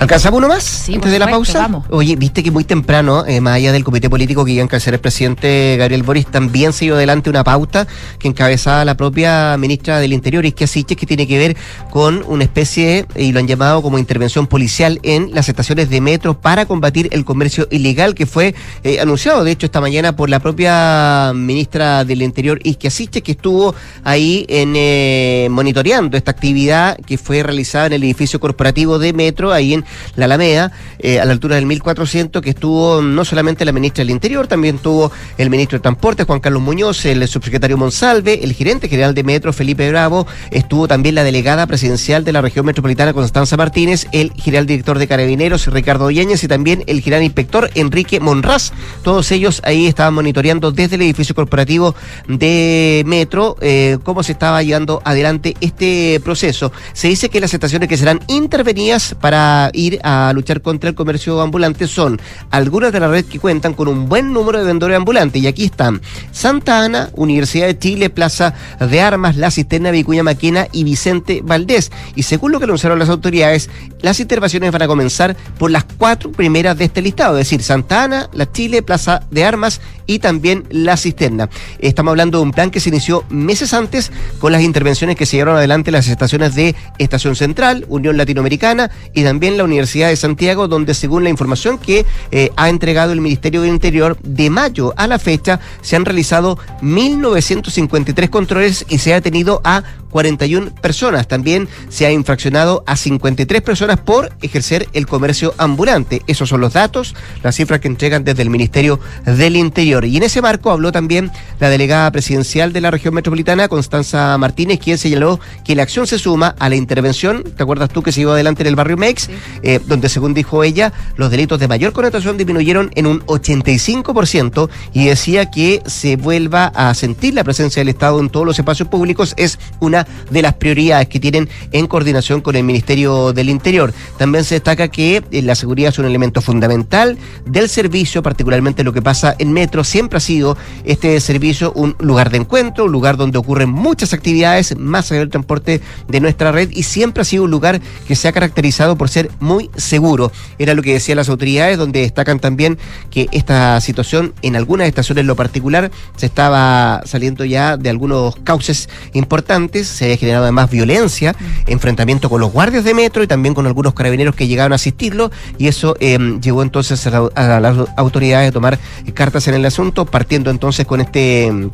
[0.00, 0.64] ¿Alcanzamos uno más?
[0.64, 1.68] Sí, antes de la pausa.
[1.90, 4.94] Oye, viste que muy temprano, eh, más allá del comité político que iba a encabezar
[4.94, 7.86] el presidente Gabriel Boris, también se dio adelante una pauta
[8.18, 11.56] que encabezaba la propia ministra del Interior, Isquia Siches, que tiene que ver
[11.90, 16.40] con una especie, y lo han llamado como intervención policial en las estaciones de metro
[16.40, 20.40] para combatir el comercio ilegal que fue eh, anunciado, de hecho, esta mañana por la
[20.40, 27.18] propia ministra del Interior, Isquia Siches, que estuvo ahí en eh, monitoreando esta actividad que
[27.18, 29.84] fue realizada en el edificio corporativo de metro, ahí en
[30.16, 34.10] la Alameda, eh, a la altura del 1400, que estuvo no solamente la ministra del
[34.10, 38.88] Interior, también tuvo el ministro de Transporte, Juan Carlos Muñoz, el subsecretario Monsalve, el gerente
[38.88, 43.56] general de Metro, Felipe Bravo, estuvo también la delegada presidencial de la región metropolitana, Constanza
[43.56, 48.72] Martínez, el general director de Carabineros, Ricardo Yáñez, y también el general inspector Enrique Monraz.
[49.02, 51.94] Todos ellos ahí estaban monitoreando desde el edificio corporativo
[52.28, 56.72] de Metro eh, cómo se estaba llevando adelante este proceso.
[56.92, 61.40] Se dice que las estaciones que serán intervenidas para ir a luchar contra el comercio
[61.40, 65.42] ambulante son algunas de la red que cuentan con un buen número de vendedores ambulantes.
[65.42, 66.00] Y aquí están
[66.32, 71.90] Santa Ana, Universidad de Chile, Plaza de Armas, La Cisterna, Vicuña Maquena y Vicente Valdés.
[72.14, 76.32] Y según lo que anunciaron las autoridades, las intervenciones van a comenzar por las cuatro
[76.32, 80.64] primeras de este listado, es decir, Santa Ana, La Chile, Plaza de Armas y también
[80.70, 81.48] La Cisterna.
[81.78, 85.36] Estamos hablando de un plan que se inició meses antes con las intervenciones que se
[85.36, 90.68] llevaron adelante las estaciones de Estación Central, Unión Latinoamericana y también la Universidad de Santiago,
[90.68, 95.06] donde según la información que eh, ha entregado el Ministerio del Interior, de mayo a
[95.06, 101.26] la fecha se han realizado 1.953 controles y se ha detenido a 41 personas.
[101.28, 106.22] También se ha infraccionado a 53 personas por ejercer el comercio ambulante.
[106.26, 110.04] Esos son los datos, las cifras que entregan desde el Ministerio del Interior.
[110.04, 114.80] Y en ese marco habló también la delegada presidencial de la región metropolitana, Constanza Martínez,
[114.80, 118.20] quien señaló que la acción se suma a la intervención, ¿te acuerdas tú que se
[118.20, 119.28] llevó adelante en el barrio Mex?
[119.62, 125.06] Eh, donde según dijo ella, los delitos de mayor connotación disminuyeron en un 85% y
[125.06, 129.34] decía que se vuelva a sentir la presencia del Estado en todos los espacios públicos
[129.36, 129.99] es una
[130.30, 133.92] de las prioridades que tienen en coordinación con el Ministerio del Interior.
[134.18, 138.92] También se destaca que eh, la seguridad es un elemento fundamental del servicio, particularmente lo
[138.92, 139.84] que pasa en Metro.
[139.84, 144.76] Siempre ha sido este servicio un lugar de encuentro, un lugar donde ocurren muchas actividades
[144.76, 148.28] más allá del transporte de nuestra red y siempre ha sido un lugar que se
[148.28, 150.32] ha caracterizado por ser muy seguro.
[150.58, 152.78] Era lo que decían las autoridades, donde destacan también
[153.10, 158.36] que esta situación en algunas estaciones en lo particular se estaba saliendo ya de algunos
[158.36, 161.34] cauces importantes se había generado además violencia,
[161.66, 165.30] enfrentamiento con los guardias de metro y también con algunos carabineros que llegaron a asistirlo
[165.58, 168.78] y eso eh, llevó entonces a, las autoridades a tomar
[169.14, 171.70] cartas en el asunto, partiendo entonces con este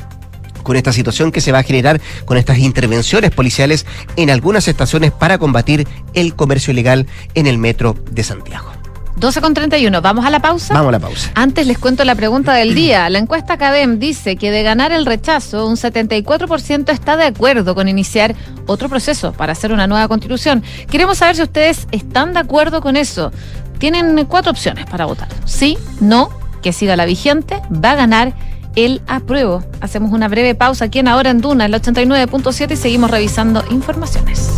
[0.63, 3.85] con esta situación que se va a generar con estas intervenciones policiales
[4.17, 8.77] en algunas estaciones para combatir el comercio ilegal en el metro de Santiago.
[9.17, 10.75] 12 con 31, ¿vamos a la pausa?
[10.75, 11.31] Vamos a la pausa.
[11.33, 13.09] Antes les cuento la pregunta del día.
[13.09, 17.87] La encuesta CADEM dice que de ganar el rechazo, un 74% está de acuerdo con
[17.87, 18.35] iniciar
[18.67, 20.63] otro proceso para hacer una nueva constitución.
[20.89, 23.31] Queremos saber si ustedes están de acuerdo con eso.
[23.79, 25.29] Tienen cuatro opciones para votar.
[25.45, 26.29] Sí, no,
[26.61, 28.33] que siga la vigente, va a ganar
[28.75, 29.63] el apruebo.
[29.81, 34.51] Hacemos una breve pausa aquí en Ahora en Duna, el 89.7 y seguimos revisando informaciones.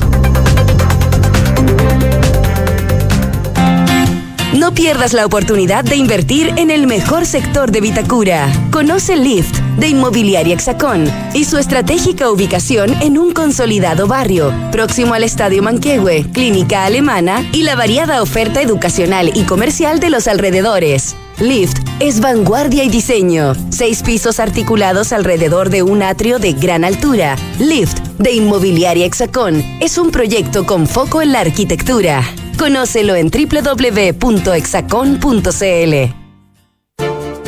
[4.53, 8.51] No pierdas la oportunidad de invertir en el mejor sector de Vitacura.
[8.71, 15.23] Conoce Lift de Inmobiliaria Hexacón y su estratégica ubicación en un consolidado barrio, próximo al
[15.23, 21.15] Estadio Manquehue, Clínica Alemana y la variada oferta educacional y comercial de los alrededores.
[21.39, 23.53] Lift es vanguardia y diseño.
[23.69, 27.37] Seis pisos articulados alrededor de un atrio de gran altura.
[27.59, 32.23] Lift de Inmobiliaria Hexacón es un proyecto con foco en la arquitectura.
[32.57, 33.99] Conócelo en www.exacon.cl.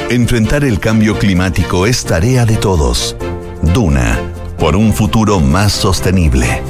[0.10, 3.18] Enfrentar el cambio climático es tarea de todos.
[3.62, 4.18] Duna,
[4.58, 6.62] por un futuro más sostenible.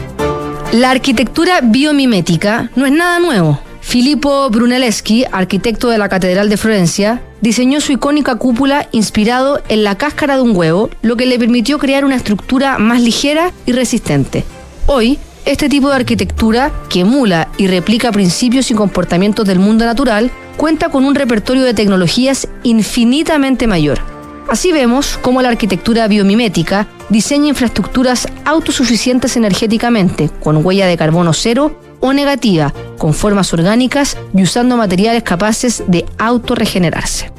[0.72, 3.60] La arquitectura biomimética no es nada nuevo.
[3.92, 9.98] Filippo Brunelleschi, arquitecto de la Catedral de Florencia, diseñó su icónica cúpula inspirado en la
[9.98, 14.46] cáscara de un huevo, lo que le permitió crear una estructura más ligera y resistente.
[14.86, 20.32] Hoy, este tipo de arquitectura, que emula y replica principios y comportamientos del mundo natural,
[20.56, 24.00] cuenta con un repertorio de tecnologías infinitamente mayor.
[24.48, 31.91] Así vemos cómo la arquitectura biomimética diseña infraestructuras autosuficientes energéticamente, con huella de carbono cero
[32.02, 37.32] o negativa, con formas orgánicas y usando materiales capaces de autorregenerarse.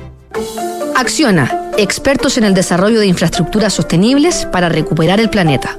[0.97, 5.79] Acciona, expertos en el desarrollo de infraestructuras sostenibles para recuperar el planeta.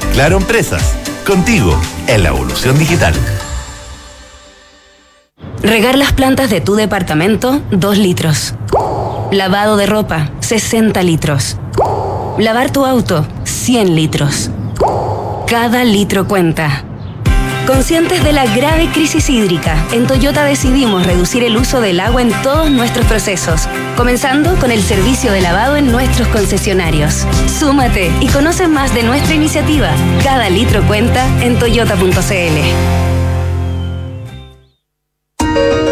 [0.13, 0.93] Claro Empresas,
[1.25, 3.13] contigo en la evolución digital.
[5.63, 8.53] Regar las plantas de tu departamento, 2 litros.
[9.31, 11.57] Lavado de ropa, 60 litros.
[12.37, 14.49] Lavar tu auto, 100 litros.
[15.47, 16.83] Cada litro cuenta.
[17.67, 22.31] Conscientes de la grave crisis hídrica, en Toyota decidimos reducir el uso del agua en
[22.41, 27.25] todos nuestros procesos, comenzando con el servicio de lavado en nuestros concesionarios.
[27.59, 29.91] Súmate y conoce más de nuestra iniciativa.
[30.23, 33.01] Cada litro cuenta en toyota.cl.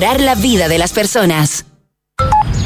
[0.00, 1.66] la vida de las personas.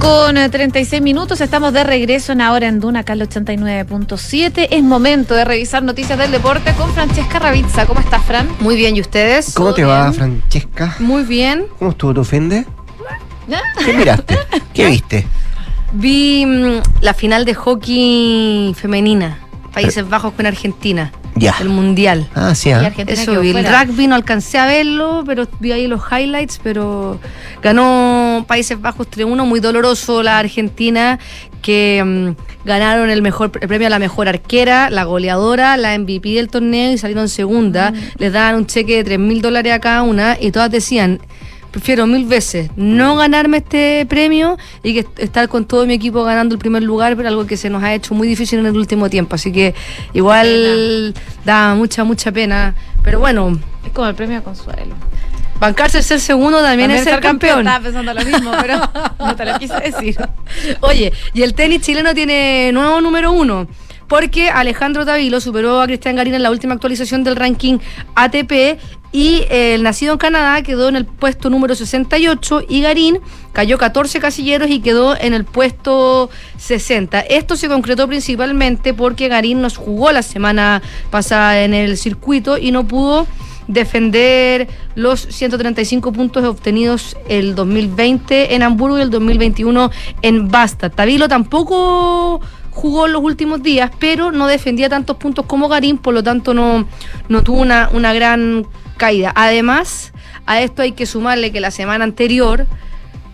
[0.00, 4.68] Con 36 eh, minutos, estamos de regreso en Ahora en Duna, acá 89.7.
[4.70, 7.86] Es momento de revisar noticias del deporte con Francesca Ravizza.
[7.86, 8.48] ¿Cómo estás, Fran?
[8.60, 9.54] Muy bien, ¿y ustedes?
[9.54, 10.96] ¿Cómo te va, Francesca?
[10.98, 11.66] Muy bien.
[11.78, 12.66] ¿Cómo estuvo tu ofende?
[13.84, 14.38] ¿Qué miraste?
[14.72, 15.26] ¿Qué viste?
[15.92, 19.38] Vi mm, la final de hockey femenina,
[19.72, 21.12] Países Bajos con Argentina.
[21.36, 21.54] Ya.
[21.60, 22.28] El mundial.
[22.34, 22.86] Ah, sí, Y ah.
[22.86, 23.50] Argentina Eso vi.
[23.50, 27.20] El rugby no alcancé a verlo, pero vi ahí los highlights, pero
[27.62, 31.18] ganó Países Bajos 3-1, muy doloroso la Argentina,
[31.62, 36.30] que mm, ganaron el mejor el premio a la mejor arquera, la goleadora, la MVP
[36.30, 37.92] del torneo y salieron segunda.
[38.18, 41.20] Les daban un cheque de 3 mil dólares a cada una y todas decían,
[41.70, 46.54] prefiero mil veces no ganarme este premio y que estar con todo mi equipo ganando
[46.54, 49.08] el primer lugar, pero algo que se nos ha hecho muy difícil en el último
[49.08, 49.34] tiempo.
[49.36, 49.74] Así que
[50.12, 51.14] igual
[51.44, 52.74] da mucha, mucha pena.
[53.02, 54.94] Pero bueno, Es como el premio de consuelo.
[55.58, 57.60] bancarse el ser segundo también, es ser campeón.
[57.60, 58.78] Estaba pensando lo mismo, pero
[59.18, 60.16] no te lo quise decir.
[60.80, 63.66] Oye, y el tenis chileno tiene nuevo número uno.
[64.10, 67.78] Porque Alejandro Tavilo superó a Cristian Garín en la última actualización del ranking
[68.16, 68.80] ATP
[69.12, 73.20] y eh, el nacido en Canadá quedó en el puesto número 68 y Garín
[73.52, 77.20] cayó 14 casilleros y quedó en el puesto 60.
[77.20, 80.82] Esto se concretó principalmente porque Garín nos jugó la semana
[81.12, 83.28] pasada en el circuito y no pudo
[83.68, 89.92] defender los 135 puntos obtenidos el 2020 en Hamburgo y el 2021
[90.22, 90.90] en Basta.
[90.90, 92.40] Tavilo tampoco
[92.70, 96.54] jugó en los últimos días, pero no defendía tantos puntos como Garín, por lo tanto
[96.54, 96.86] no,
[97.28, 98.66] no tuvo una, una gran
[98.96, 99.32] caída.
[99.34, 100.12] Además,
[100.46, 102.66] a esto hay que sumarle que la semana anterior,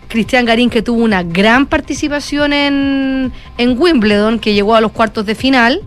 [0.07, 5.25] Cristian Garín, que tuvo una gran participación en, en Wimbledon, que llegó a los cuartos
[5.25, 5.81] de final,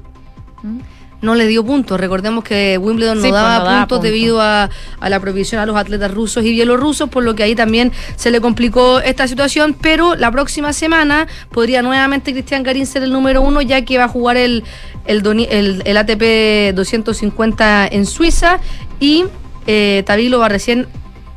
[1.22, 2.00] no le dio puntos.
[2.00, 5.60] Recordemos que Wimbledon no Sí, pues, daba no daba puntos debido a, a la prohibición
[5.60, 9.28] a los atletas rusos y bielorrusos, por lo que ahí también se le complicó esta
[9.28, 9.76] situación.
[9.80, 14.04] Pero la próxima semana podría nuevamente Cristian Garín ser el número uno, ya que va
[14.04, 14.64] a jugar el,
[15.06, 18.58] el, el- el ATP 250 en Suiza
[18.98, 19.24] y
[19.66, 20.86] eh, Tavilo va recién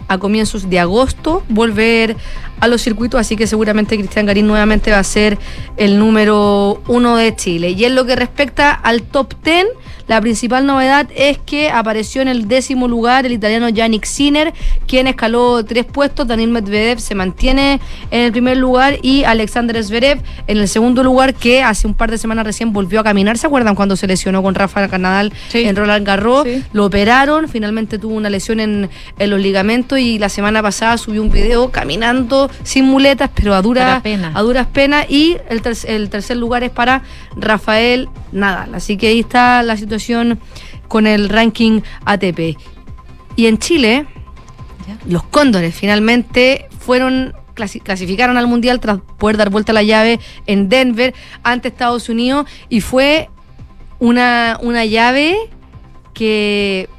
[0.08, 2.16] a comienzos de agosto volver
[2.64, 5.38] a los circuitos, así que seguramente Cristian Garín nuevamente va a ser
[5.78, 7.72] el número uno de Chile.
[7.72, 9.66] Y en lo que respecta al top 10,
[10.08, 14.54] la principal novedad es que apareció en el décimo lugar el italiano Yannick Sinner,
[14.86, 16.28] quien escaló tres puestos.
[16.28, 17.80] Daniel Medvedev se mantiene
[18.12, 22.12] en el primer lugar y Alexander Zverev en el segundo lugar, que hace un par
[22.12, 23.38] de semanas recién volvió a caminar.
[23.38, 25.60] ¿Se acuerdan cuando se lesionó con Rafa Nadal Sí.
[25.64, 26.44] en Roland Garros?
[26.44, 26.64] Sí.
[26.74, 28.90] Lo operaron, finalmente tuvo una lesión en,
[29.20, 33.62] en los ligamentos y la semana pasada subió un video caminando sin muletas, pero a,
[33.62, 34.32] dura, Dura pena.
[34.36, 35.06] a duras penas.
[35.10, 37.02] Y el, ter- el tercer lugar es para
[37.36, 38.76] Rafael Nadal.
[38.76, 40.40] Así que ahí está la situación
[40.88, 42.58] con el ranking ATP.
[43.36, 44.06] Y en Chile,
[45.08, 50.20] los cóndores finalmente fueron clasi- clasificaron al mundial tras poder dar vuelta a la llave
[50.46, 53.30] en Denver ante Estados Unidos y fue
[54.00, 55.36] una, una llave
[56.14, 56.90] que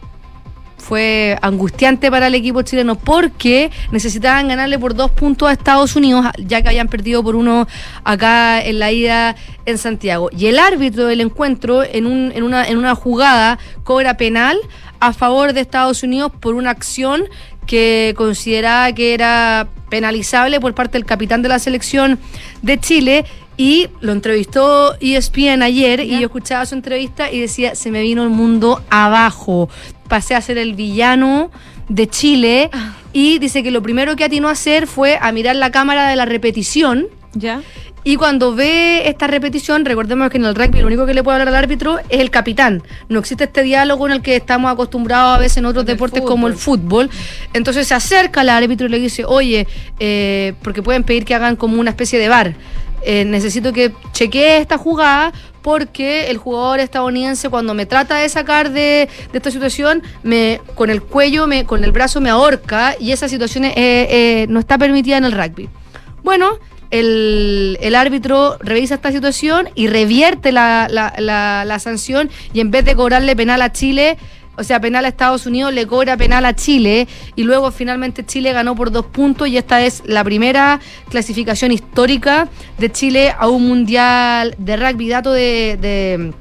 [0.85, 6.27] fue angustiante para el equipo chileno porque necesitaban ganarle por dos puntos a Estados Unidos,
[6.39, 7.67] ya que habían perdido por uno
[8.05, 10.29] acá en la ida en Santiago.
[10.37, 14.59] Y el árbitro del encuentro, en, un, en, una, en una jugada, cobra penal
[15.01, 17.25] a favor de Estados Unidos por una acción
[17.67, 22.19] que consideraba que era penalizable por parte del capitán de la selección
[22.61, 23.25] de Chile
[23.57, 28.03] y lo entrevistó E ESPN ayer y yo escuchaba su entrevista y decía, se me
[28.03, 29.69] vino el mundo abajo,
[30.09, 31.51] pasé a ser el villano
[31.89, 32.71] de Chile
[33.13, 36.17] y dice que lo primero que atinó a hacer fue a mirar la cámara de
[36.17, 37.63] la repetición ¿Ya?
[38.07, 41.37] y cuando ve esta repetición, recordemos que en el rugby lo único que le puede
[41.37, 42.83] hablar al árbitro es el capitán.
[43.09, 45.97] No existe este diálogo en el que estamos acostumbrados a veces en otros En el
[45.97, 47.09] deportes como el fútbol.
[47.55, 49.67] Entonces se acerca al árbitro y le dice, oye,
[49.99, 52.55] eh, porque pueden pedir que hagan como una especie de bar.
[53.07, 55.33] Eh, necesito que chequee esta jugada
[55.63, 61.03] porque el jugador estadounidense cuando me trata de sacar de, esta situación, me con el
[61.03, 65.17] cuello, me, con el brazo me ahorca y esa situación eh, eh, no está permitida
[65.19, 65.69] en el rugby.
[66.23, 66.59] Bueno,
[66.91, 72.95] el, el árbitro revisa esta situación y revierte la- la sanción y en vez de
[72.95, 74.17] cobrarle penal a Chile,
[74.57, 78.53] o sea, penal a Estados Unidos, le cobra penal a Chile y luego finalmente Chile
[78.53, 82.49] ganó por dos puntos y esta es la primera clasificación histórica
[82.79, 85.09] de Chile a un mundial de rugby.
[85.09, 86.33] Dato de-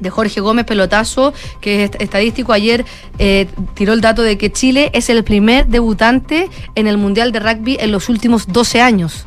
[0.00, 2.84] de Jorge Gómez Pelotazo, que es estadístico, ayer
[3.20, 7.38] eh, tiró el dato de que Chile es el primer debutante en el Mundial de
[7.38, 9.26] Rugby en los últimos 12 años.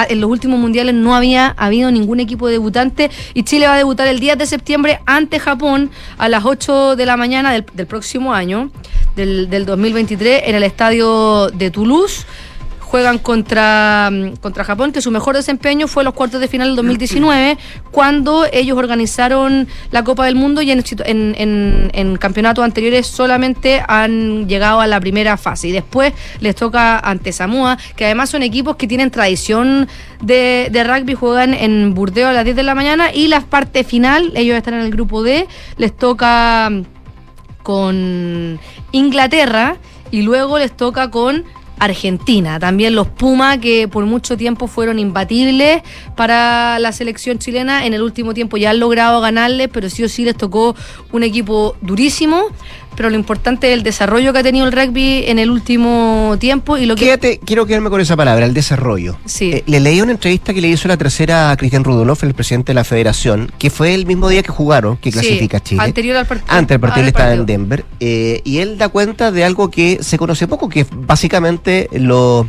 [0.00, 3.76] Ah, En los últimos mundiales no había habido ningún equipo debutante y Chile va a
[3.76, 8.32] debutar el 10 de septiembre ante Japón a las 8 de la mañana del, próximo
[8.32, 8.70] año,
[9.14, 12.24] del 2023, en el estadio de Toulouse
[12.90, 16.76] juegan contra, mm, contra Japón, que su mejor desempeño fue los cuartos de final del
[16.76, 17.56] 2019,
[17.92, 20.82] cuando ellos organizaron la Copa del Mundo y en,
[21.94, 25.68] en, campeonatos anteriores solamente han llegado a la primera fase.
[25.68, 29.88] Y después les toca ante Samoa, que además son equipos que tienen tradición
[30.20, 33.84] de, de rugby, juegan en Burdeos a las 10 de la mañana y la parte
[33.84, 36.82] final, ellos están en el grupo D, les toca mm,
[37.62, 38.58] con
[38.90, 39.76] Inglaterra
[40.10, 41.44] y luego les toca con
[41.80, 42.60] Argentina.
[42.60, 45.82] También los Puma, que por mucho tiempo fueron imbatibles
[46.14, 50.08] para la selección chilena, en el último tiempo ya han logrado ganarles, pero sí o
[50.08, 50.76] sí les tocó
[51.10, 52.44] un equipo durísimo.
[53.00, 56.76] Pero lo importante es el desarrollo que ha tenido el rugby en el último tiempo
[56.76, 57.06] y lo que...
[57.06, 59.16] Quédate, quiero quedarme con esa palabra, el desarrollo.
[59.24, 59.52] Sí.
[59.52, 62.72] Eh, le leí una entrevista que le hizo la tercera a Cristian Rudolph, el presidente
[62.72, 65.80] de la federación, que fue el mismo día que jugaron, que Sí, clasifica Chile.
[65.82, 66.52] Anterior al partido.
[66.54, 67.46] Antes del partido él estaba en.
[67.46, 67.86] Denver.
[68.00, 72.46] eh, y él da cuenta de algo que se conoce poco, que es básicamente lo,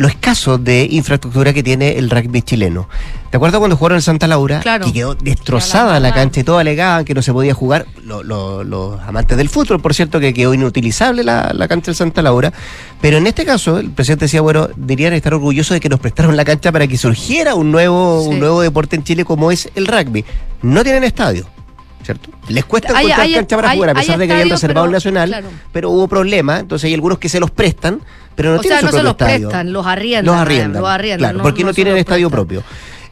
[0.00, 2.88] lo escaso de infraestructura que tiene el rugby chileno.
[3.30, 4.60] ¿Te acuerdas cuando jugaron en Santa Laura?
[4.60, 4.86] Claro.
[4.86, 7.84] Que quedó destrozada la cancha y todo alegaban que no se podía jugar.
[8.02, 11.94] Lo- lo- los amantes del fútbol, por cierto, que quedó inutilizable la, la cancha de
[11.96, 12.50] Santa Laura.
[13.02, 16.34] Pero en este caso, el presidente decía, bueno, deberían estar orgullosos de que nos prestaron
[16.34, 18.28] la cancha para que surgiera un nuevo, Sí.
[18.30, 20.24] un nuevo deporte en Chile como es el rugby.
[20.62, 21.46] No tienen estadio.
[22.02, 22.30] ¿Cierto?
[22.48, 24.86] Les cuesta Hay- encontrar hay- cancha para hay- jugar, a pesar de que habían reservado
[24.86, 25.48] el nacional, claro.
[25.72, 28.00] pero hubo problemas, entonces hay algunos que se los prestan,
[28.34, 29.48] pero no o tienen sea, su no se propio los estadio.
[29.48, 30.24] prestan, los arriendan.
[30.24, 30.82] Los arriendan.
[30.82, 31.30] Los arriendan.
[31.32, 32.46] claro, porque no, se tienen estadio prestan.
[32.46, 32.62] propio.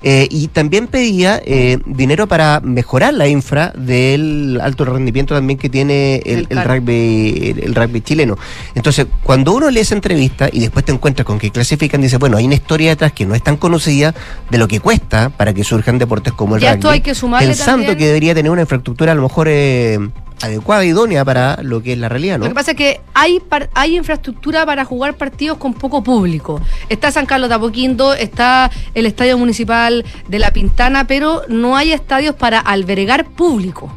[0.02, 5.68] Eh, y también pedía eh, dinero para mejorar la infra del alto rendimiento también que
[5.68, 6.68] tiene el, El el CAR.
[6.68, 8.36] rugby el, el rugby chileno.
[8.76, 12.36] Entonces, cuando uno lee esa entrevista y después te encuentras con que clasifican, dice, bueno,
[12.36, 14.14] hay una historia detrás que no es tan conocida
[14.50, 16.78] de lo que cuesta para que surjan deportes como el Ya rugby.
[16.78, 19.98] esto hay que sumarle pensando también- que debería tener una infraestructura a lo mejor eh,
[20.40, 22.44] adecuada, idónea para lo que es la realidad, ¿no?
[22.44, 23.42] Lo que pasa es que hay,
[23.74, 26.60] hay infraestructura para jugar partidos con poco público.
[26.88, 31.92] Está San Carlos de Apoquindo, está el Estadio Municipal de La Pintana, pero no hay
[31.92, 33.92] estadios para albergar público.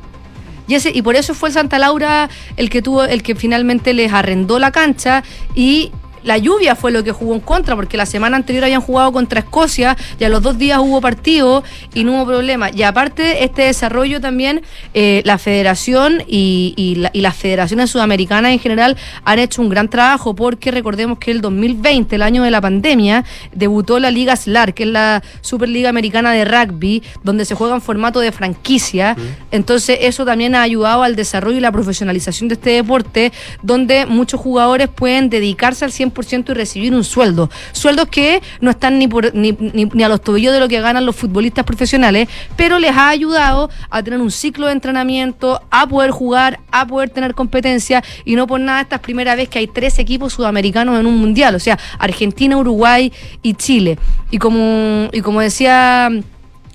[0.68, 4.58] Y por eso fue el Santa Laura el que tuvo, el que finalmente les arrendó
[4.58, 5.22] la cancha
[5.54, 5.92] y
[6.24, 9.40] la lluvia fue lo que jugó en contra, porque la semana anterior habían jugado contra
[9.40, 11.64] Escocia y a los dos días hubo partido
[11.94, 12.70] y no hubo problema.
[12.72, 14.62] Y aparte, este desarrollo también,
[14.94, 19.70] eh, la federación y, y la- y las federaciones sudamericanas en general han hecho un
[19.70, 24.36] gran trabajo, porque recordemos que el 2020, el año de la pandemia, debutó la Liga
[24.36, 29.16] SLAR, que es la Superliga Americana de Rugby, donde se juega en formato de franquicia.
[29.52, 34.40] Entonces, eso también ha ayudado al desarrollo y la profesionalización de este deporte, donde muchos
[34.40, 37.50] jugadores pueden dedicarse al 100% 100% y recibir un sueldo.
[37.72, 40.82] Sueldos que no están ni, por, ni, ni, ni a los tobillos de lo que
[40.82, 45.88] ganan los futbolistas profesionales, pero les ha ayudado a tener un ciclo de entrenamiento, a
[45.88, 49.60] poder jugar, a poder tener competencia y no por nada esta es primera vez que
[49.60, 53.98] hay tres equipos sudamericanos en un mundial, o sea, Argentina, Uruguay y Chile.
[54.30, 56.10] Y como, y como decía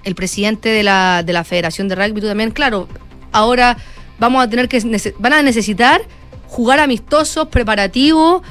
[0.04, 2.88] el presidente de la, de la Federación de Rugby, tú también, claro,
[3.32, 3.76] ahora
[4.18, 4.80] vamos a tener que
[5.18, 6.02] van a necesitar
[6.46, 8.42] jugar amistosos, preparativos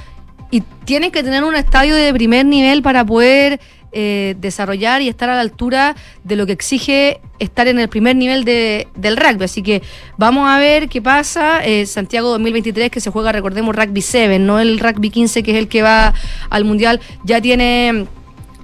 [0.55, 3.59] y tienen que tener un estadio de primer nivel para poder
[3.97, 8.15] eh, desarrollar y estar a la altura de lo que exige estar en el primer
[8.15, 9.45] nivel de- del rugby.
[9.45, 9.81] Así que
[10.17, 11.63] vamos a ver qué pasa.
[11.65, 15.57] Eh, Santiago 2023 que se juega, recordemos, rugby 7, no el rugby 15 que es
[15.57, 16.13] el que va
[16.49, 18.05] al mundial, ya tiene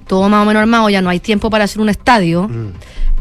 [0.06, 2.50] todo más o menos armado, ya no hay tiempo para hacer un estadio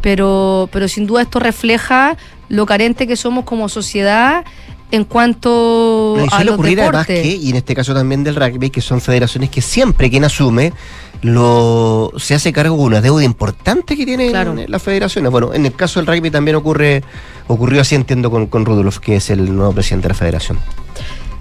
[0.02, 2.18] pero, pero sin duda esto refleja
[2.50, 4.44] lo carente que somos como sociedad
[4.92, 8.82] en cuanto a los ocurrir además que, y en este caso también del rugby, que
[8.82, 10.74] son federaciones que siempre quien asume
[11.22, 14.56] lo se hace cargo de una deuda importante que tienen Claro.
[14.68, 15.32] las federaciones.
[15.32, 17.04] Bueno, en el caso del rugby también ocurre
[17.48, 20.60] ocurrió así, entiendo, con, con Rudolf, que es el nuevo presidente de la federación.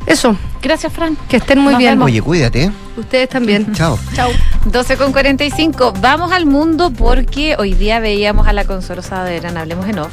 [0.07, 1.16] Eso, Gracias, Fran.
[1.28, 1.92] que estén muy Nos bien.
[1.92, 2.07] vemos.
[2.07, 2.64] Oye, cuídate.
[2.64, 2.72] ¿eh?
[2.96, 3.72] Ustedes también.
[3.74, 3.98] Chao.
[4.14, 4.30] Chao.
[4.64, 5.92] 12 con 45.
[6.01, 10.12] Vamos al mundo porque hoy día veíamos a la Consuelo Saavedra en Hablemos en Off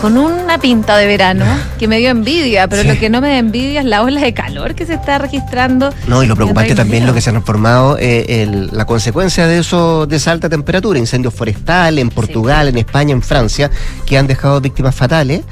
[0.00, 1.44] con una pinta de verano
[1.78, 2.88] que me dio envidia, pero Sí.
[2.88, 5.92] lo que no me da envidia es la ola de calor que se está registrando.
[6.06, 9.58] No, y lo preocupante también lo que se han formado, eh, el- la consecuencia de
[9.58, 13.70] eso, de esa alta temperatura, incendios forestales en Portugal, en España, en Francia,
[14.06, 15.42] que han dejado víctimas fatales,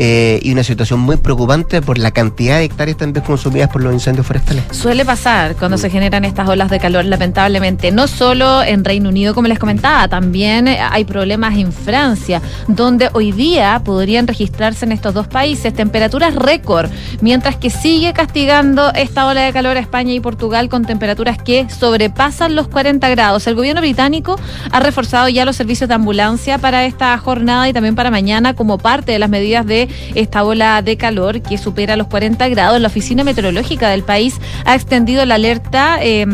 [0.00, 3.92] eh, y una situación muy preocupante por la cantidad de hectáreas también consumidas por los
[3.92, 4.62] incendios forestales.
[4.70, 5.80] Suele pasar cuando Mm.
[5.80, 7.90] se generan estas olas de calor, lamentablemente.
[7.90, 13.32] No solo en Reino Unido, como les comentaba, también hay problemas en Francia, donde hoy
[13.32, 16.88] día podrían registrarse en estos dos países temperaturas récord,
[17.20, 21.66] mientras que sigue castigando esta ola de calor a España y Portugal con temperaturas que
[21.68, 23.46] sobrepasan los 40 grados.
[23.48, 24.38] El gobierno británico
[24.70, 28.78] ha reforzado ya los servicios de ambulancia para esta jornada y también para mañana como
[28.78, 32.80] parte de las medidas de esta ola de calor que supera los 40 grados.
[32.80, 36.26] La Oficina Meteorológica del país ha extendido la alerta eh,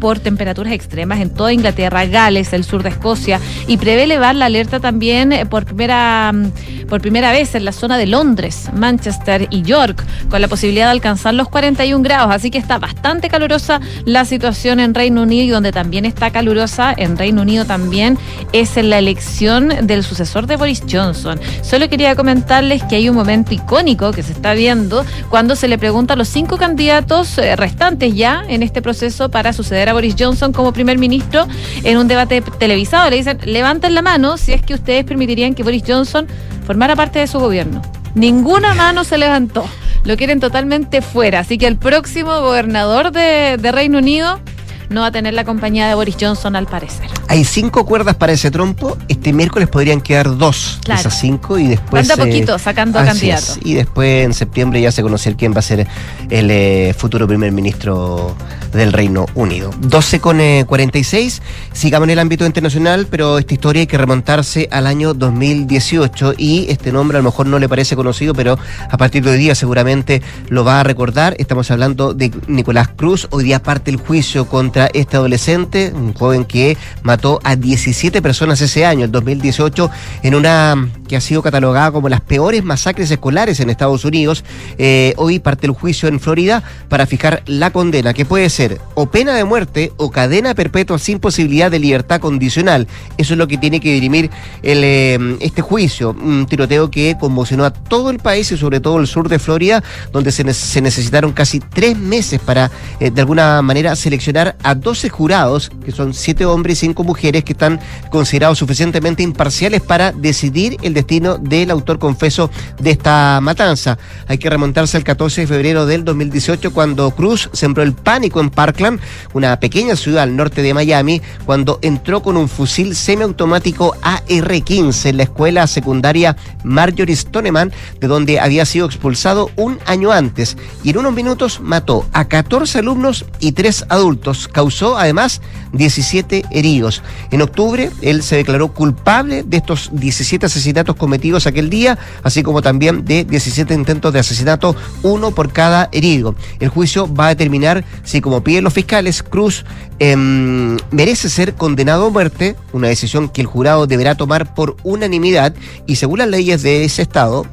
[0.00, 4.46] por temperaturas extremas en toda Inglaterra, Gales, el sur de Escocia y prevé elevar la
[4.46, 9.48] alerta también eh, por primera, mm, por primera vez en la zona de Londres, Manchester
[9.50, 12.34] y York, con la posibilidad de alcanzar los 41 grados.
[12.34, 16.94] Así que está bastante calurosa la situación en Reino Unido y donde también está calurosa
[16.96, 18.18] en Reino Unido también
[18.52, 21.40] es en la elección del sucesor de Boris Johnson.
[21.62, 25.78] Solo quería comentarles que hay un momento icónico que se está viendo cuando se le
[25.78, 30.14] pregunta a los cinco candidatos eh, restantes ya en este proceso para suceder a Boris
[30.18, 31.46] Johnson como primer ministro
[31.82, 33.10] en un debate televisado.
[33.10, 36.26] Le dicen, levanten la mano si es que ustedes permitirían que Boris Johnson
[36.66, 37.82] formara parte de su gobierno.
[38.14, 39.64] Ninguna mano se levantó.
[40.04, 41.40] Lo quieren totalmente fuera.
[41.40, 44.40] Así que el próximo gobernador de, de Reino Unido
[44.88, 47.08] no va a tener la compañía de Boris Johnson al parecer.
[47.28, 48.96] Hay cinco cuerdas para ese trompo.
[49.08, 51.00] Este miércoles podrían quedar dos Claro.
[51.00, 52.06] esas cinco y después.
[52.06, 53.56] Van de a eh, poquito sacando así candidatos.
[53.56, 53.66] es.
[53.66, 55.86] Y después en septiembre ya se conocer quién va a ser
[56.30, 58.36] el eh, futuro primer ministro
[58.72, 59.70] del Reino Unido.
[59.80, 61.42] 12 con eh, 46.
[61.72, 66.66] Sigamos en el ámbito internacional, pero esta historia hay que remontarse al año 2018 y
[66.68, 68.58] este nombre a lo mejor no le parece conocido, pero
[68.90, 71.36] a partir de hoy día seguramente lo va a recordar.
[71.38, 73.28] Estamos hablando de Nicolás Cruz.
[73.30, 78.60] Hoy día parte el juicio contra este adolescente, un joven que mató a 17 personas
[78.60, 79.90] ese año, el 2018,
[80.22, 84.44] en una que ha sido catalogada como las peores masacres escolares en Estados Unidos.
[84.78, 89.06] Eh, hoy parte el juicio en Florida para fijar la condena, que puede ser o
[89.06, 92.86] pena de muerte o cadena perpetua sin posibilidad de libertad condicional.
[93.16, 94.30] Eso es lo que tiene que dirimir
[94.62, 96.10] eh, este juicio.
[96.10, 99.82] Un tiroteo que conmocionó a todo el país y sobre todo el sur de Florida,
[100.12, 102.70] donde se necesitaron casi tres meses para,
[103.00, 107.44] eh, de alguna manera, seleccionar a 12 jurados, que son siete hombres y cinco mujeres,
[107.44, 107.78] que están
[108.10, 112.50] considerados suficientemente imparciales para decidir el destino del autor confeso
[112.80, 113.98] de esta matanza.
[114.26, 118.50] Hay que remontarse al 14 de febrero del 2018, cuando Cruz sembró el pánico en
[118.50, 119.00] Parkland,
[119.32, 125.16] una pequeña ciudad al norte de Miami, cuando entró con un fusil semiautomático AR-15 en
[125.18, 130.98] la escuela secundaria Marjorie Stoneman, de donde había sido expulsado un año antes, y en
[130.98, 134.48] unos minutos mató a 14 alumnos y 3 adultos.
[134.54, 135.42] Causó además
[135.72, 137.02] 17 heridos.
[137.32, 142.62] En octubre, él se declaró culpable de estos 17 asesinatos cometidos aquel día, así como
[142.62, 146.36] también de 17 intentos de asesinato, uno por cada herido.
[146.60, 149.64] El juicio va a determinar si, como piden los fiscales, Cruz
[149.98, 155.52] em, merece ser condenado a muerte, una decisión que el jurado deberá tomar por unanimidad,
[155.84, 157.44] y según las leyes de ese estado,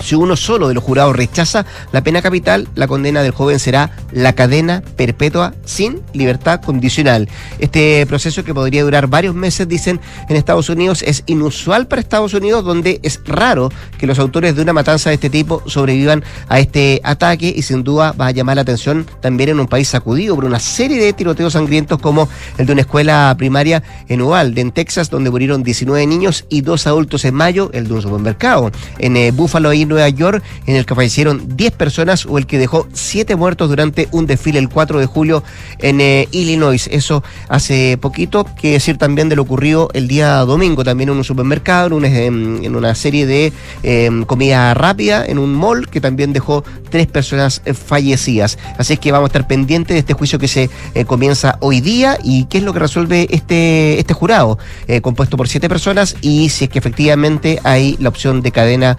[0.00, 3.90] Si uno solo de los jurados rechaza la pena capital, la condena del joven será
[4.12, 7.28] la cadena perpetua sin libertad condicional.
[7.58, 12.34] Este proceso que podría durar varios meses, dicen en Estados Unidos, es inusual para Estados
[12.34, 16.58] Unidos, donde es raro que los autores de una matanza de este tipo sobrevivan a
[16.58, 20.34] este ataque y sin duda va a llamar la atención también en un país sacudido
[20.34, 22.28] por una serie de tiroteos sangrientos como
[22.58, 26.86] el de una escuela primaria en Uvalde, en Texas, donde murieron 19 niños y dos
[26.86, 28.70] adultos en mayo, el de un supermercado.
[28.98, 32.58] En eh, Buffalo y Nueva York, en el que fallecieron 10 personas o el que
[32.58, 35.42] dejó 7 muertos durante un desfile el 4 de julio
[35.78, 36.88] en eh, Illinois.
[36.90, 41.24] Eso hace poquito, que decir también de lo ocurrido el día domingo, también en un
[41.24, 46.64] supermercado, en, en una serie de em, comida rápida, en un mall, que también dejó
[46.90, 48.58] tres personas eh, fallecidas.
[48.78, 51.80] Así es que vamos a estar pendientes de este juicio que se eh, comienza hoy
[51.80, 54.58] día y qué es lo que resuelve este, este jurado,
[55.02, 58.98] compuesto por siete personas, y si es que efectivamente hay la opción de cadena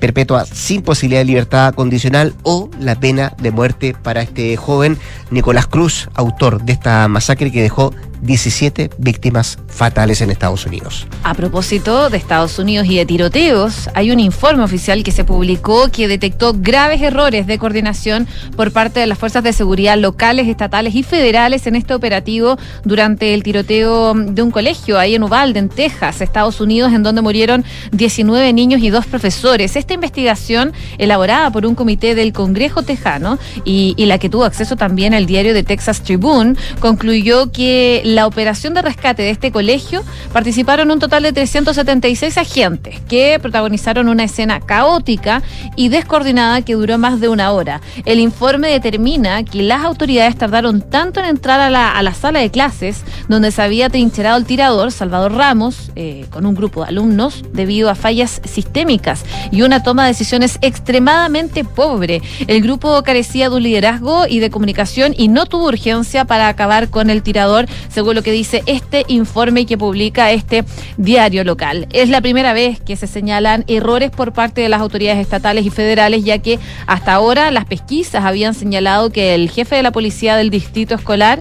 [0.00, 4.98] perpetua sin posibilidad de libertad condicional o la pena de muerte para este joven
[5.30, 11.06] Nicolás Cruz, autor de esta masacre que dejó 17 víctimas fatales en Estados Unidos.
[11.22, 15.88] A propósito de Estados Unidos y de tiroteos, hay un informe oficial que se publicó
[15.90, 18.26] que detectó graves errores de coordinación
[18.56, 23.34] por parte de las fuerzas de seguridad locales, estatales y federales en este operativo durante
[23.34, 27.64] el tiroteo de un colegio ahí en Uvalde, en Texas, Estados Unidos, en donde murieron
[27.92, 29.76] 19 niños y dos profesores.
[29.76, 35.12] Esta investigación, elaborada por un comité del Congreso tejano y, la que tuvo acceso también
[35.18, 40.02] al diario de Texas Tribune, concluyó que la operación de rescate de este colegio
[40.32, 45.42] participaron un total de 376 agentes que protagonizaron una escena caótica
[45.76, 47.80] y descoordinada que duró más de una hora.
[48.04, 52.40] El informe determina que las autoridades tardaron tanto en entrar a la, a la sala
[52.40, 56.88] de clases donde se había trincherado el tirador, Salvador Ramos, eh, con un grupo de
[56.88, 62.22] alumnos, debido a fallas sistémicas y una toma de decisiones extremadamente pobre.
[62.46, 66.88] El grupo carecía de un liderazgo y de comunicación y no tuvo urgencia para acabar
[66.90, 70.64] con el tirador según lo que dice este informe que publica este
[70.96, 71.86] diario local.
[71.92, 75.70] Es la primera vez que se señalan errores por parte de las autoridades estatales y
[75.70, 80.36] federales, ya que hasta ahora las pesquisas habían señalado que el jefe de la policía
[80.36, 81.40] del distrito escolar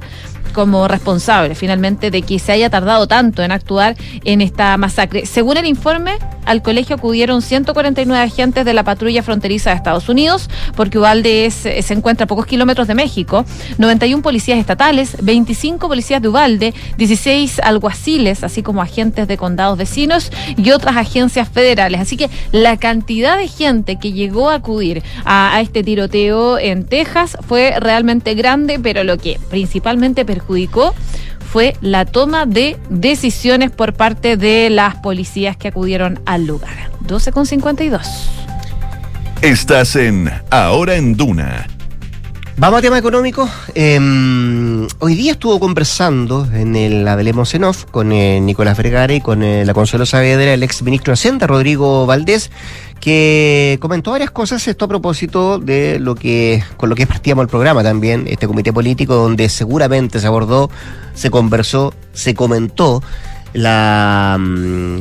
[0.57, 3.95] como responsable finalmente de que se haya tardado tanto en actuar
[4.25, 5.27] en esta masacre.
[5.27, 6.13] Según el informe,
[6.45, 11.93] al colegio acudieron 149 agentes de la patrulla fronteriza de Estados Unidos, porque Uvalde se
[11.93, 13.45] encuentra a pocos kilómetros de México,
[13.77, 20.31] 91 policías estatales, 25 policías de Uvalde, 16 alguaciles, así como agentes de condados vecinos
[20.57, 22.01] y otras agencias federales.
[22.01, 26.85] Así que la cantidad de gente que llegó a acudir a, a este tiroteo en
[26.85, 30.46] Texas fue realmente grande, pero lo que principalmente perjudicó
[31.51, 36.91] fue la toma de decisiones por parte de las policías que acudieron al lugar.
[37.05, 38.01] 12,52.
[39.41, 41.67] Estás en Ahora en Duna.
[42.59, 43.47] Vamos a tema económico.
[43.75, 49.21] Em, hoy día estuvo conversando en el Hablemos en Off con eh, Nicolás Vergara y
[49.21, 52.49] con eh, la Consuelo Saavedra, el ex ministro de Hacienda, Rodrigo Valdés,
[52.99, 57.49] que comentó varias cosas, esto a propósito de lo que, con lo que partíamos el
[57.49, 60.69] programa también, este comité político donde seguramente se abordó,
[61.13, 63.01] se conversó, se comentó
[63.53, 64.99] la mm,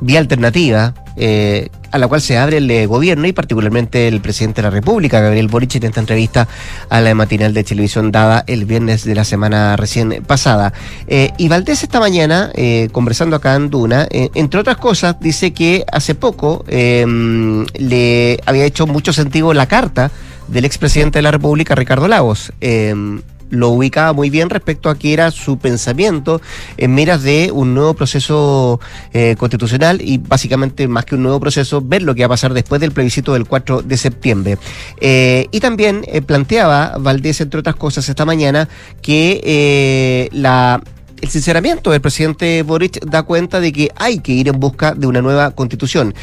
[0.00, 4.60] vía alternativa eh, a la cual se abre el eh, gobierno y particularmente el presidente
[4.60, 6.46] de la República, Gabriel Boric, en esta entrevista
[6.90, 10.72] a la matinal de televisión dada el viernes de la semana recién pasada.
[11.06, 12.52] Eh, y Valdés esta mañana,
[12.92, 18.86] conversando acá en Duna, entre otras cosas, dice que hace poco em, le había hecho
[18.86, 20.10] mucho sentido la carta
[20.48, 25.12] del expresidente de la República, Ricardo Lagos em, lo ubicaba muy bien respecto a que
[25.12, 26.40] era su pensamiento
[26.76, 28.80] en miras de un nuevo proceso
[29.12, 32.54] eh, constitucional y básicamente más que un nuevo proceso, ver lo que va a pasar
[32.54, 34.58] después del plebiscito del 4 de septiembre.
[35.00, 38.68] Eh, y también eh, planteaba Valdés, entre otras cosas, esta mañana
[39.02, 40.82] que la
[41.20, 45.06] el sinceramiento del presidente Boric da cuenta de que hay que ir en busca de
[45.06, 46.14] una nueva constitución.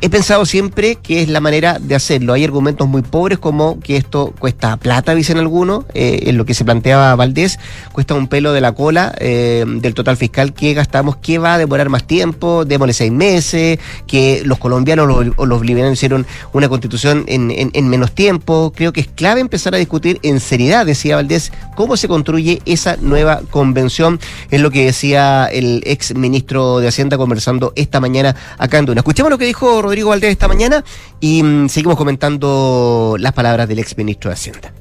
[0.00, 2.32] He pensado siempre que es la manera de hacerlo.
[2.32, 6.54] Hay argumentos muy pobres como que esto cuesta plata, dicen algunos, eh, en lo que
[6.54, 7.58] se planteaba Valdés,
[7.92, 11.58] cuesta un pelo de la cola eh, del total fiscal que gastamos, que va a
[11.58, 17.24] demorar más tiempo, démosle seis meses, que los colombianos o los, bolivianos hicieron una constitución
[17.26, 18.72] en, en menos tiempo.
[18.74, 22.96] Creo que es clave empezar a discutir en seriedad, decía Valdés, cómo se construye esa
[22.96, 24.18] nueva convención
[24.50, 29.00] es lo que decía el ex ministro de Hacienda conversando esta mañana acá en Duna.
[29.00, 30.84] Escuchemos lo que dijo Rodrigo Valdés esta mañana
[31.20, 34.72] y mm, seguimos comentando las palabras del ex ministro de Hacienda.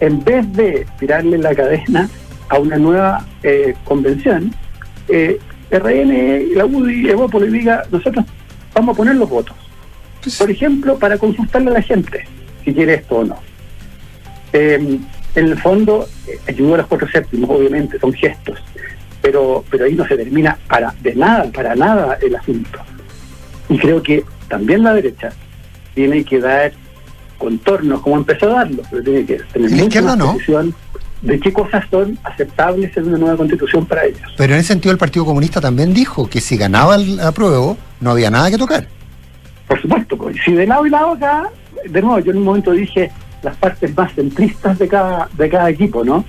[0.00, 2.08] En vez de tirarle la cadena
[2.48, 4.54] a una nueva eh, convención,
[5.08, 5.38] eh,
[5.70, 8.24] RN, la UDI, Evópolis diga, nosotros
[8.74, 9.56] vamos a poner los votos.
[10.38, 12.24] Por ejemplo, para consultarle a la gente
[12.64, 13.36] si quiere esto o no.
[14.52, 14.98] Eh,
[15.34, 18.58] en el fondo, eh, ayudó a los cuatro séptimos, obviamente, son gestos,
[19.22, 22.78] pero, pero ahí no se termina para, de nada, para nada el asunto.
[23.68, 25.32] Y creo que también la derecha
[25.94, 26.72] tiene que dar
[27.38, 30.36] contornos, como empezó a darlo, pero tiene que tener mucha más no?
[31.22, 34.22] de qué cosas son aceptables en una nueva constitución para ellos.
[34.36, 38.10] Pero en ese sentido el Partido Comunista también dijo que si ganaba el apruebo no
[38.10, 38.86] había nada que tocar.
[39.66, 41.50] Por supuesto, pues, si de lado y lado acá,
[41.84, 43.10] de nuevo, yo en un momento dije
[43.42, 46.24] las partes más centristas de cada, de cada equipo, ¿no?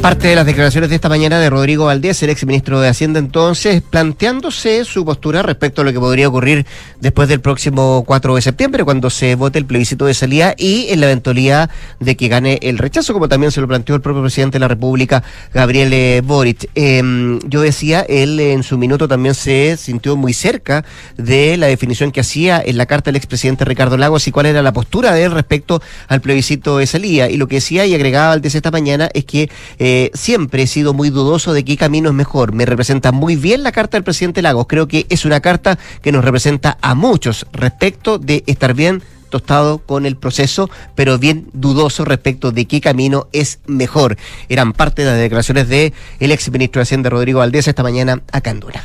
[0.00, 3.82] Parte de las declaraciones de esta mañana de Rodrigo Valdés, el exministro de Hacienda entonces,
[3.82, 6.66] planteándose su postura respecto a lo que podría ocurrir
[7.00, 11.00] después del próximo 4 de septiembre, cuando se vote el plebiscito de salida y en
[11.00, 11.70] la eventualidad
[12.00, 14.68] de que gane el rechazo, como también se lo planteó el propio presidente de la
[14.68, 15.22] República,
[15.54, 16.68] Gabriel Boric.
[16.74, 20.84] Eh, yo decía, él en su minuto también se sintió muy cerca
[21.16, 24.62] de la definición que hacía en la carta del expresidente Ricardo Lagos y cuál era
[24.62, 27.30] la postura de él respecto al plebiscito de salida.
[27.30, 29.50] Y lo que decía y agregaba Valdés esta mañana es que
[29.84, 32.52] eh, siempre he sido muy dudoso de qué camino es mejor.
[32.52, 34.66] Me representa muy bien la carta del presidente Lagos.
[34.68, 39.78] Creo que es una carta que nos representa a muchos respecto de estar bien tostado
[39.78, 44.16] con el proceso, pero bien dudoso respecto de qué camino es mejor.
[44.48, 48.22] Eran parte de las declaraciones de el ex ministro de Hacienda Rodrigo Valdés esta mañana
[48.30, 48.84] a Candura.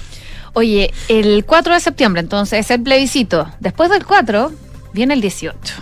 [0.54, 3.48] Oye, el 4 de septiembre entonces es el plebiscito.
[3.60, 4.52] Después del 4
[4.94, 5.76] viene el 18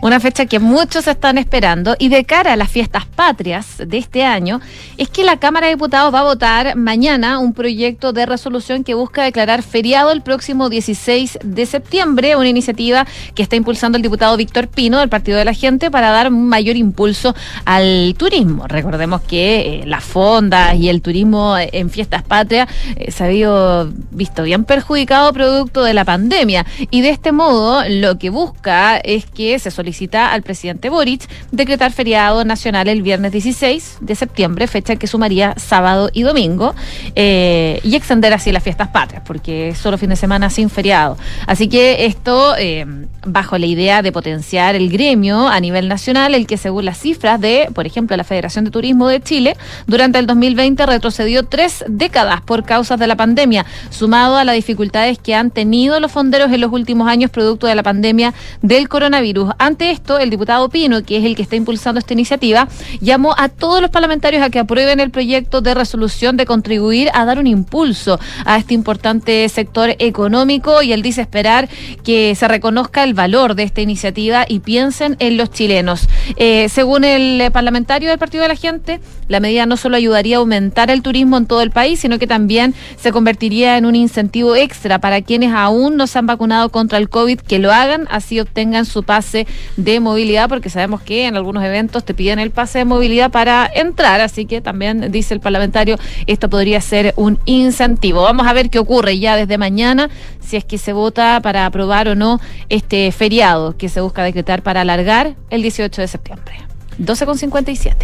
[0.00, 4.24] una fecha que muchos están esperando y de cara a las fiestas patrias de este
[4.24, 4.60] año
[4.96, 8.94] es que la Cámara de Diputados va a votar mañana un proyecto de resolución que
[8.94, 14.36] busca declarar feriado el próximo 16 de septiembre, una iniciativa que está impulsando el diputado
[14.36, 17.34] Víctor Pino del Partido de la Gente para dar mayor impulso
[17.64, 18.66] al turismo.
[18.68, 24.42] Recordemos que eh, las fondas y el turismo en fiestas patrias eh, se ha visto
[24.44, 29.58] bien perjudicado producto de la pandemia y de este modo lo que busca es que
[29.58, 34.96] se solicite solicita al presidente Boric decretar feriado nacional el viernes 16 de septiembre, fecha
[34.96, 36.74] que sumaría sábado y domingo,
[37.14, 41.16] eh, y extender así las fiestas patrias, porque es solo fin de semana sin feriado.
[41.46, 42.84] Así que esto, eh,
[43.24, 47.40] bajo la idea de potenciar el gremio a nivel nacional, el que según las cifras
[47.40, 49.56] de, por ejemplo, la Federación de Turismo de Chile,
[49.86, 55.18] durante el 2020 retrocedió tres décadas por causas de la pandemia, sumado a las dificultades
[55.18, 59.52] que han tenido los fonderos en los últimos años producto de la pandemia del coronavirus.
[59.58, 62.68] Ante esto, el diputado Pino, que es el que está impulsando esta iniciativa,
[63.00, 67.24] llamó a todos los parlamentarios a que aprueben el proyecto de resolución de contribuir a
[67.24, 71.68] dar un impulso a este importante sector económico y él dice esperar
[72.04, 76.08] que se reconozca el valor de esta iniciativa y piensen en los chilenos.
[76.36, 80.40] Eh, según el parlamentario del Partido de la Gente, la medida no solo ayudaría a
[80.40, 84.56] aumentar el turismo en todo el país, sino que también se convertiría en un incentivo
[84.56, 88.40] extra para quienes aún no se han vacunado contra el COVID, que lo hagan, así
[88.40, 89.46] obtengan su pase
[89.76, 93.70] de movilidad, porque sabemos que en algunos eventos te piden el pase de movilidad para
[93.74, 95.96] entrar, así que también dice el parlamentario,
[96.26, 98.22] esto podría ser un incentivo.
[98.22, 102.08] Vamos a ver qué ocurre ya desde mañana, si es que se vota para aprobar
[102.08, 106.54] o no este feriado que se busca decretar para alargar el 18 de septiembre.
[106.98, 107.94] 12,57.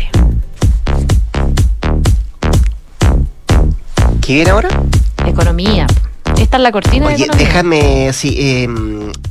[4.24, 4.68] ¿Qué viene ahora?
[5.26, 5.86] Economía.
[6.38, 8.68] Esta es la cortina Oye, de déjame, sí, eh,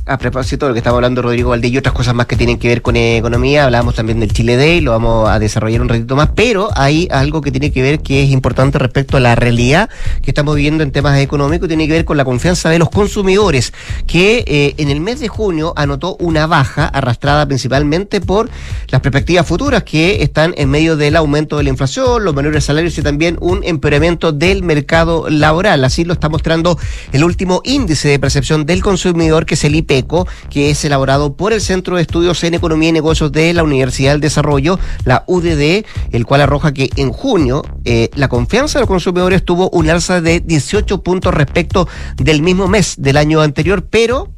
[0.06, 2.58] a propósito de lo que estaba hablando Rodrigo Valdés y otras cosas más que tienen
[2.58, 6.16] que ver con economía, hablábamos también del Chile Day, lo vamos a desarrollar un ratito
[6.16, 9.88] más, pero hay algo que tiene que ver que es importante respecto a la realidad
[10.22, 13.72] que estamos viviendo en temas económicos, tiene que ver con la confianza de los consumidores,
[14.06, 18.48] que eh, en el mes de junio anotó una baja arrastrada principalmente por
[18.88, 22.96] las perspectivas futuras que están en medio del aumento de la inflación, los menores salarios
[22.98, 25.84] y también un empeoramiento del mercado laboral.
[25.84, 26.78] Así lo está mostrando
[27.12, 31.52] el último índice de percepción del consumidor, que es el IPECO, que es elaborado por
[31.52, 35.84] el Centro de Estudios en Economía y Negocios de la Universidad del Desarrollo, la UDD,
[36.12, 40.20] el cual arroja que en junio eh, la confianza de los consumidores tuvo un alza
[40.20, 44.33] de 18 puntos respecto del mismo mes del año anterior, pero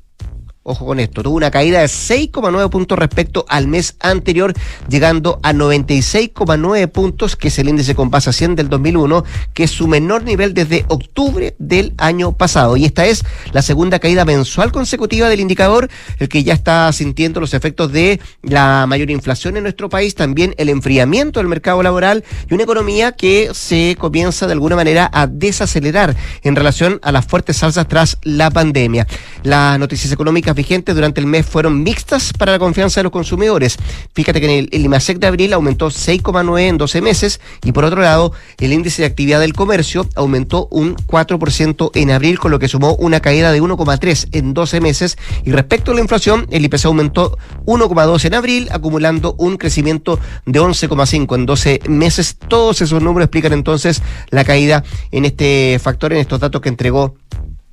[0.69, 4.53] Ojo con esto, tuvo una caída de 6,9 puntos respecto al mes anterior,
[4.89, 9.63] llegando a 96,9 puntos, que es el índice con base a 100 del 2001, que
[9.63, 12.77] es su menor nivel desde octubre del año pasado.
[12.77, 15.89] Y esta es la segunda caída mensual consecutiva del indicador,
[16.19, 20.53] el que ya está sintiendo los efectos de la mayor inflación en nuestro país, también
[20.59, 25.29] el enfriamiento del mercado laboral y una economía que se comienza de alguna manera a
[25.29, 29.07] desacelerar en relación a las fuertes alzas tras la pandemia.
[29.45, 33.77] Las noticias económicas vigentes durante el mes fueron mixtas para la confianza de los consumidores.
[34.15, 37.85] Fíjate que en el, el IMASEC de abril aumentó 6,9 en 12 meses y por
[37.85, 42.59] otro lado, el índice de actividad del comercio aumentó un 4% en abril, con lo
[42.59, 45.19] que sumó una caída de 1,3 en 12 meses.
[45.45, 50.61] Y respecto a la inflación, el IPC aumentó 1,2 en abril, acumulando un crecimiento de
[50.61, 52.37] 11,5 en 12 meses.
[52.49, 57.17] Todos esos números explican entonces la caída en este factor, en estos datos que entregó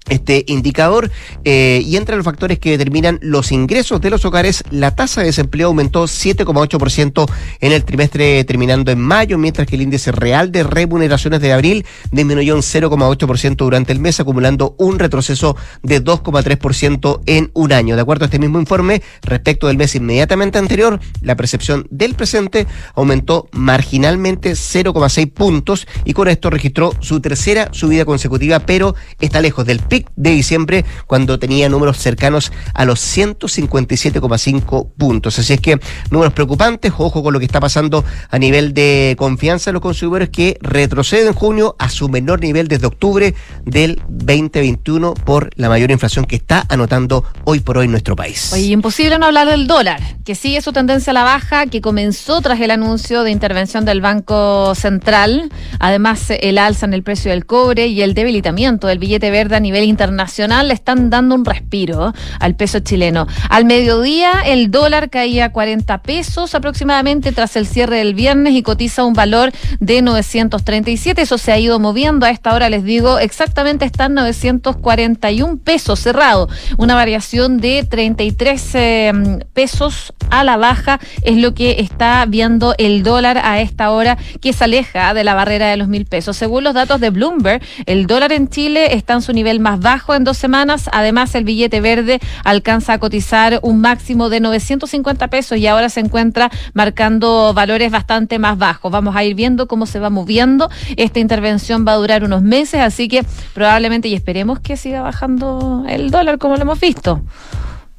[0.09, 1.11] este indicador
[1.45, 5.27] eh, y entre los factores que determinan los ingresos de los hogares, la tasa de
[5.27, 7.31] desempleo aumentó 7,8%
[7.61, 11.85] en el trimestre terminando en mayo, mientras que el índice real de remuneraciones de abril
[12.11, 17.95] disminuyó un 0,8% durante el mes, acumulando un retroceso de 2,3% en un año.
[17.95, 22.67] De acuerdo a este mismo informe, respecto del mes inmediatamente anterior, la percepción del presente
[22.95, 29.65] aumentó marginalmente 0,6 puntos y con esto registró su tercera subida consecutiva, pero está lejos
[29.65, 35.37] del pic de diciembre cuando tenía números cercanos a los 157,5 puntos.
[35.37, 35.79] Así es que
[36.09, 40.29] números preocupantes, ojo con lo que está pasando a nivel de confianza de los consumidores
[40.29, 43.35] que retrocede en junio a su menor nivel desde octubre
[43.65, 48.51] del 2021 por la mayor inflación que está anotando hoy por hoy nuestro país.
[48.51, 52.41] Oye, imposible no hablar del dólar, que sigue su tendencia a la baja, que comenzó
[52.41, 55.51] tras el anuncio de intervención del Banco Central.
[55.77, 59.59] Además, el alza en el precio del cobre y el debilitamiento del billete verde a
[59.59, 63.27] nivel internacional le están dando un respiro al peso chileno.
[63.49, 68.63] Al mediodía, el dólar caía a 40 pesos aproximadamente tras el cierre del viernes y
[68.63, 71.21] cotiza un valor de 937.
[71.21, 72.25] Eso se ha ido moviendo.
[72.25, 76.49] A esta hora les digo, exactamente están 941 pesos cerrado.
[76.77, 79.13] Una variación de 33 eh,
[79.53, 84.53] pesos a la baja es lo que está viendo el dólar a esta hora que
[84.53, 86.37] se aleja de la barrera de los mil pesos.
[86.37, 90.15] Según los datos de Bloomberg, el dólar en Chile está en su nivel más bajo
[90.15, 90.89] en dos semanas.
[90.91, 95.99] Además, el billete verde alcanza a cotizar un máximo de 950 pesos y ahora se
[95.99, 98.91] encuentra marcando valores bastante más bajos.
[98.91, 100.69] Vamos a ir viendo cómo se va moviendo.
[100.97, 105.85] Esta intervención va a durar unos meses, así que probablemente y esperemos que siga bajando
[105.87, 107.21] el dólar como lo hemos visto.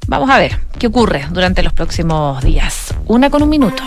[0.07, 2.93] Vamos a ver qué ocurre durante los próximos días.
[3.07, 3.83] Una con un minuto.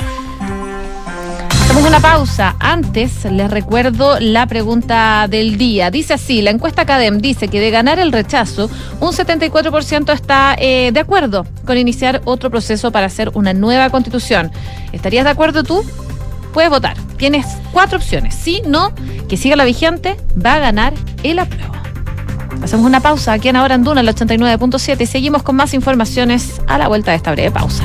[1.78, 2.56] Hacemos una pausa.
[2.58, 5.92] Antes les recuerdo la pregunta del día.
[5.92, 8.68] Dice así, la encuesta Academ dice que de ganar el rechazo,
[8.98, 14.50] un 74% está eh, de acuerdo con iniciar otro proceso para hacer una nueva constitución.
[14.90, 15.84] ¿Estarías de acuerdo tú?
[16.52, 16.96] Puedes votar.
[17.16, 18.34] Tienes cuatro opciones.
[18.34, 18.92] Sí, no,
[19.28, 21.74] que siga la vigente, va a ganar el apruebo.
[22.60, 26.60] Hacemos una pausa aquí en Ahora en Duna, el 89.7 y seguimos con más informaciones
[26.66, 27.84] a la vuelta de esta breve pausa.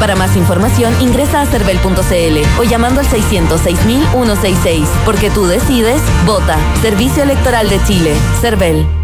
[0.00, 4.86] Para más información ingresa a cervel.cl o llamando al 606.166.
[5.04, 6.56] Porque tú decides, vota.
[6.80, 8.14] Servicio Electoral de Chile.
[8.40, 9.03] Cervel.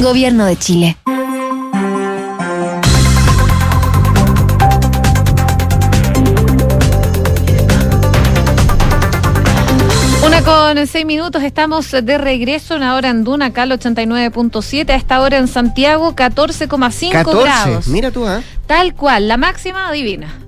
[0.00, 0.96] Gobierno de Chile.
[10.24, 14.94] Una con seis minutos, estamos de regreso, una hora en Duna, acá al 89.7, a
[14.94, 17.42] esta hora en Santiago, 14,5 14.
[17.42, 17.86] grados.
[17.88, 18.42] Mira tú, ¿ah?
[18.66, 20.45] Tal cual, la máxima divina.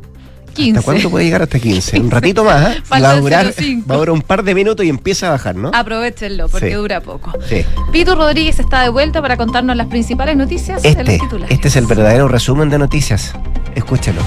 [0.59, 0.79] 15.
[0.81, 2.01] ¿Hasta cuánto puede llegar hasta 15?
[2.01, 2.77] Un ratito más.
[2.85, 3.85] Falta Va a durar, 0,5.
[3.91, 5.71] va a durar un par de minutos y empieza a bajar, ¿no?
[5.73, 6.75] Aprovechenlo, porque Sí.
[6.75, 7.33] dura poco.
[7.49, 7.65] Sí.
[7.93, 11.55] Pitu Rodríguez está de vuelta para contarnos las principales noticias de los Este, titulares.
[11.55, 13.33] este es el verdadero resumen de noticias.
[13.75, 14.23] Escúchalo.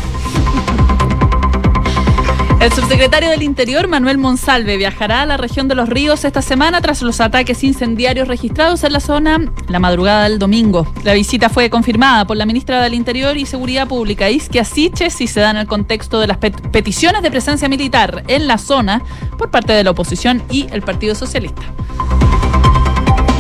[2.61, 6.79] El subsecretario del Interior, Manuel Monsalve, viajará a la región de los ríos esta semana
[6.79, 10.85] tras los ataques incendiarios registrados en la zona la madrugada del domingo.
[11.03, 15.27] La visita fue confirmada por la ministra del Interior y Seguridad Pública, Isquia Siches, y
[15.27, 19.01] se da en el contexto de las pet- peticiones de presencia militar en la zona
[19.39, 21.63] por parte de la oposición y el Partido Socialista.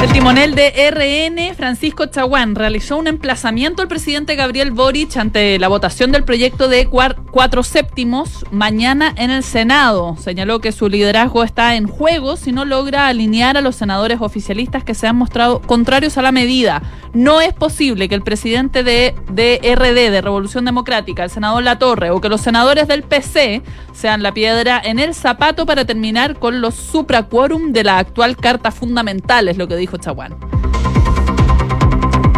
[0.01, 5.67] El timonel de RN, Francisco Chaguán, realizó un emplazamiento al presidente Gabriel Boric ante la
[5.67, 10.17] votación del proyecto de cuatro séptimos mañana en el Senado.
[10.17, 14.83] Señaló que su liderazgo está en juego si no logra alinear a los senadores oficialistas
[14.83, 16.81] que se han mostrado contrarios a la medida.
[17.13, 22.09] No es posible que el presidente de, de RD, de Revolución Democrática, el senador Latorre,
[22.09, 26.61] o que los senadores del PC sean la piedra en el zapato para terminar con
[26.61, 29.90] los supraquórum de la actual Carta Fundamental, es lo que dijo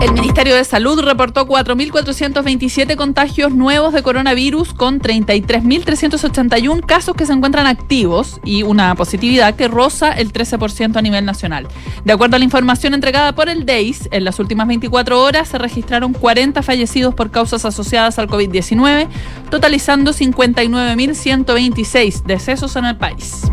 [0.03, 7.31] El Ministerio de Salud reportó 4.427 contagios nuevos de coronavirus con 33.381 casos que se
[7.31, 11.69] encuentran activos y una positividad que roza el 13% a nivel nacional.
[12.03, 15.57] De acuerdo a la información entregada por el DEIS, en las últimas 24 horas se
[15.57, 19.07] registraron 40 fallecidos por causas asociadas al COVID-19,
[19.49, 23.43] totalizando 59.126 decesos en el país.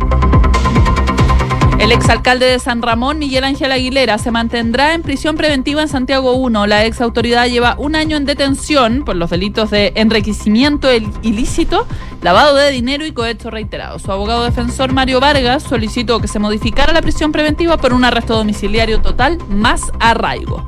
[1.80, 6.34] El exalcalde de San Ramón, Miguel Ángel Aguilera, se mantendrá en prisión preventiva en Santiago
[6.34, 6.66] 1.
[6.66, 11.86] La ex autoridad lleva un año en detención por los delitos de enriquecimiento il- ilícito,
[12.22, 13.98] lavado de dinero y cohecho reiterado.
[13.98, 18.36] Su abogado defensor, Mario Vargas, solicitó que se modificara la prisión preventiva por un arresto
[18.36, 20.64] domiciliario total más arraigo.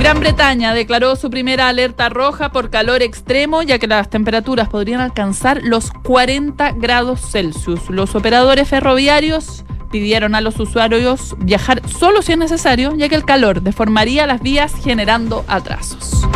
[0.00, 5.00] Gran Bretaña declaró su primera alerta roja por calor extremo, ya que las temperaturas podrían
[5.00, 7.88] alcanzar los 40 grados Celsius.
[7.90, 13.24] Los operadores ferroviarios pidieron a los usuarios viajar solo si es necesario, ya que el
[13.24, 16.26] calor deformaría las vías generando atrasos.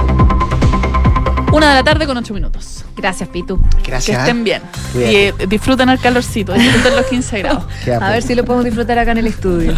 [1.53, 2.85] Una de la tarde con ocho minutos.
[3.03, 3.59] Gracias, Pitu.
[3.85, 4.17] Gracias.
[4.17, 4.63] Que estén bien.
[4.93, 5.13] Cuídate.
[5.13, 7.65] Y eh, disfruten el calorcito, disfruten los 15 grados.
[8.01, 9.75] A ver si lo podemos disfrutar acá en el estudio.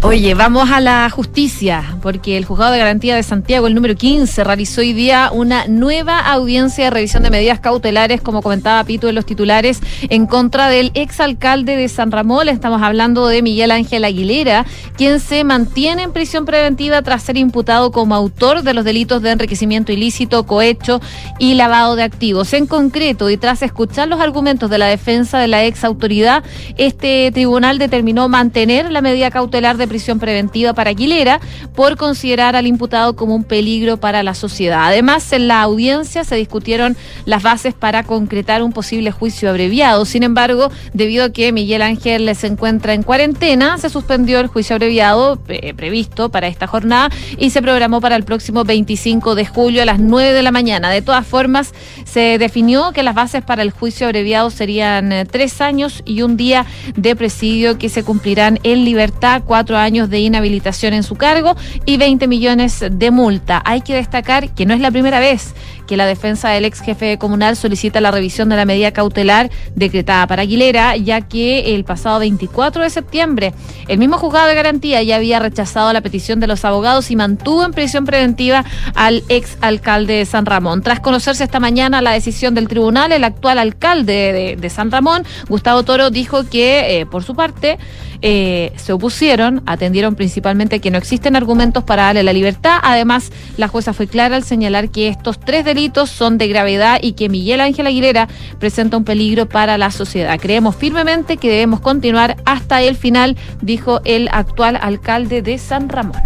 [0.00, 4.44] Oye, vamos a la justicia, porque el juzgado de garantía de Santiago, el número 15,
[4.44, 9.14] realizó hoy día una nueva audiencia de revisión de medidas cautelares, como comentaba Pito en
[9.14, 12.48] los titulares, en contra del exalcalde de San Ramón.
[12.48, 14.64] Estamos hablando de Miguel Ángel Aguilera,
[14.96, 19.32] quien se mantiene en prisión preventiva tras ser imputado como autor de los delitos de
[19.32, 21.00] enriquecimiento ilícito, cohecho
[21.38, 22.45] y lavado de activos.
[22.52, 26.44] En concreto, y tras escuchar los argumentos de la defensa de la ex autoridad,
[26.76, 31.40] este tribunal determinó mantener la medida cautelar de prisión preventiva para Aguilera
[31.74, 34.86] por considerar al imputado como un peligro para la sociedad.
[34.86, 40.04] Además, en la audiencia se discutieron las bases para concretar un posible juicio abreviado.
[40.04, 44.76] Sin embargo, debido a que Miguel Ángel se encuentra en cuarentena, se suspendió el juicio
[44.76, 49.82] abreviado eh, previsto para esta jornada y se programó para el próximo 25 de julio
[49.82, 50.90] a las 9 de la mañana.
[50.90, 51.74] De todas formas,
[52.04, 56.36] se definió que las bases para el juicio abreviado serían eh, tres años y un
[56.36, 61.56] día de presidio que se cumplirán en libertad, cuatro años de inhabilitación en su cargo
[61.84, 63.62] y 20 millones de multa.
[63.64, 65.54] Hay que destacar que no es la primera vez
[65.86, 70.26] que la defensa del ex jefe comunal solicita la revisión de la medida cautelar decretada
[70.26, 73.54] para Aguilera, ya que el pasado 24 de septiembre
[73.88, 77.64] el mismo juzgado de garantía ya había rechazado la petición de los abogados y mantuvo
[77.64, 78.64] en prisión preventiva
[78.94, 80.82] al ex alcalde de San Ramón.
[80.82, 85.24] Tras conocerse esta mañana la decisión del tribunal, el actual alcalde de, de San Ramón,
[85.48, 87.78] Gustavo Toro, dijo que, eh, por su parte,
[88.20, 92.78] eh, se opusieron, atendieron principalmente que no existen argumentos para darle la libertad.
[92.82, 97.12] Además, la jueza fue clara al señalar que estos tres delitos son de gravedad y
[97.12, 98.28] que Miguel Ángel Aguilera
[98.58, 100.38] presenta un peligro para la sociedad.
[100.40, 106.20] Creemos firmemente que debemos continuar hasta el final, dijo el actual alcalde de San Ramón.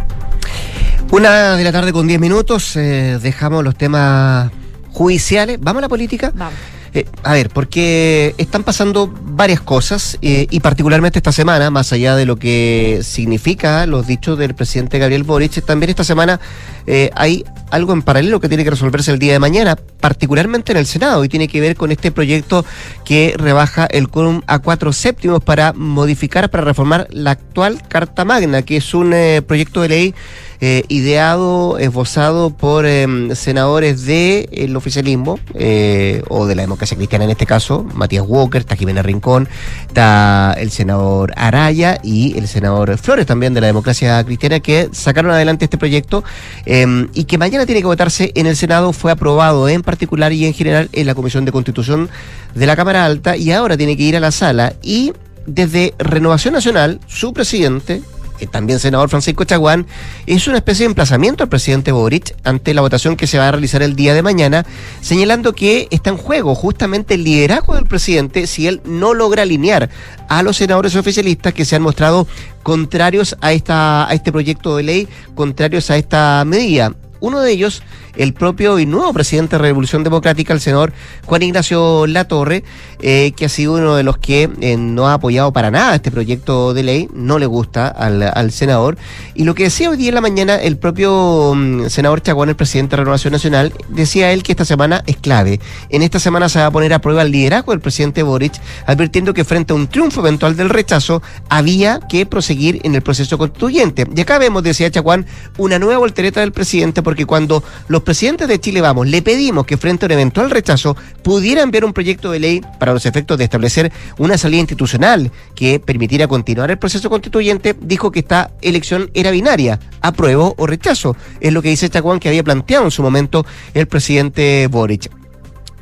[1.11, 4.53] Una de la tarde con 10 minutos, eh, dejamos los temas
[4.93, 5.59] judiciales.
[5.61, 6.33] ¿Vamos a la política?
[6.35, 6.55] Vamos.
[6.93, 12.17] Eh, a ver, porque están pasando varias cosas eh, y particularmente esta semana, más allá
[12.17, 16.41] de lo que significa los dichos del presidente Gabriel Boric, también esta semana
[16.89, 20.79] eh, hay algo en paralelo que tiene que resolverse el día de mañana, particularmente en
[20.79, 22.65] el Senado, y tiene que ver con este proyecto
[23.05, 28.63] que rebaja el quórum a cuatro séptimos para modificar, para reformar la actual Carta Magna,
[28.63, 30.15] que es un eh, proyecto de ley
[30.63, 37.31] eh, ideado, esbozado por em, senadores del oficialismo, eh, o de la democracia cristiana en
[37.31, 39.49] este caso, Matías Walker, está Jimena Rincón,
[39.89, 45.31] está el senador Araya y el senador Flores también de la democracia cristiana, que sacaron
[45.31, 46.25] adelante este proyecto
[46.67, 50.45] em, y que mañana tiene que votarse en el Senado, fue aprobado en particular y
[50.45, 52.11] en general en la Comisión de Constitución
[52.55, 55.13] de la Cámara Alta y ahora tiene que ir a la sala y
[55.47, 58.03] desde Renovación Nacional, su presidente,
[58.41, 59.87] eh, también senador Francisco Chaguán,
[60.27, 63.53] hizo una especie de emplazamiento al presidente Boric ante la votación que se va a
[63.53, 64.67] realizar el día de mañana,
[65.01, 69.91] señalando que está en juego justamente el liderazgo del presidente si él no logra alinear
[70.29, 72.27] a los senadores oficialistas que se han mostrado
[72.63, 76.95] contrarios a, esta, a este proyecto de ley, contrarios a esta medida.
[77.21, 77.83] Uno de ellos,
[78.21, 80.93] el propio y nuevo presidente de Revolución Democrática, el senador
[81.25, 82.65] Juan Ignacio Latorre,
[83.01, 86.11] eh, que ha sido uno de los que eh, no ha apoyado para nada este
[86.11, 88.99] proyecto de ley, no le gusta al, senador.
[89.35, 92.57] Y lo que decía hoy día en la mañana el propio mm, senador Chaguán, el
[92.57, 95.59] presidente de Renovación Nacional, decía él que esta semana es clave.
[95.89, 98.53] En esta semana se va a poner a prueba el liderazgo del presidente Boric,
[98.85, 103.39] advirtiendo que frente a un triunfo eventual del rechazo, había que proseguir en el proceso
[103.39, 104.07] constituyente.
[104.15, 105.25] Y acá vemos, decía Chaguán,
[105.57, 109.77] una nueva voltereta del presidente, porque cuando los presidentes de Chile Vamos le pedimos que
[109.77, 113.45] frente a un eventual rechazo pudiera enviar un proyecto de ley para los efectos de
[113.45, 119.31] establecer una salida institucional que permitiera continuar el proceso constituyente, dijo que esta elección era
[119.31, 121.17] binaria, apruebo o rechazo.
[121.41, 125.09] Es lo que dice Chaguán que había planteado en su momento el presidente Boric.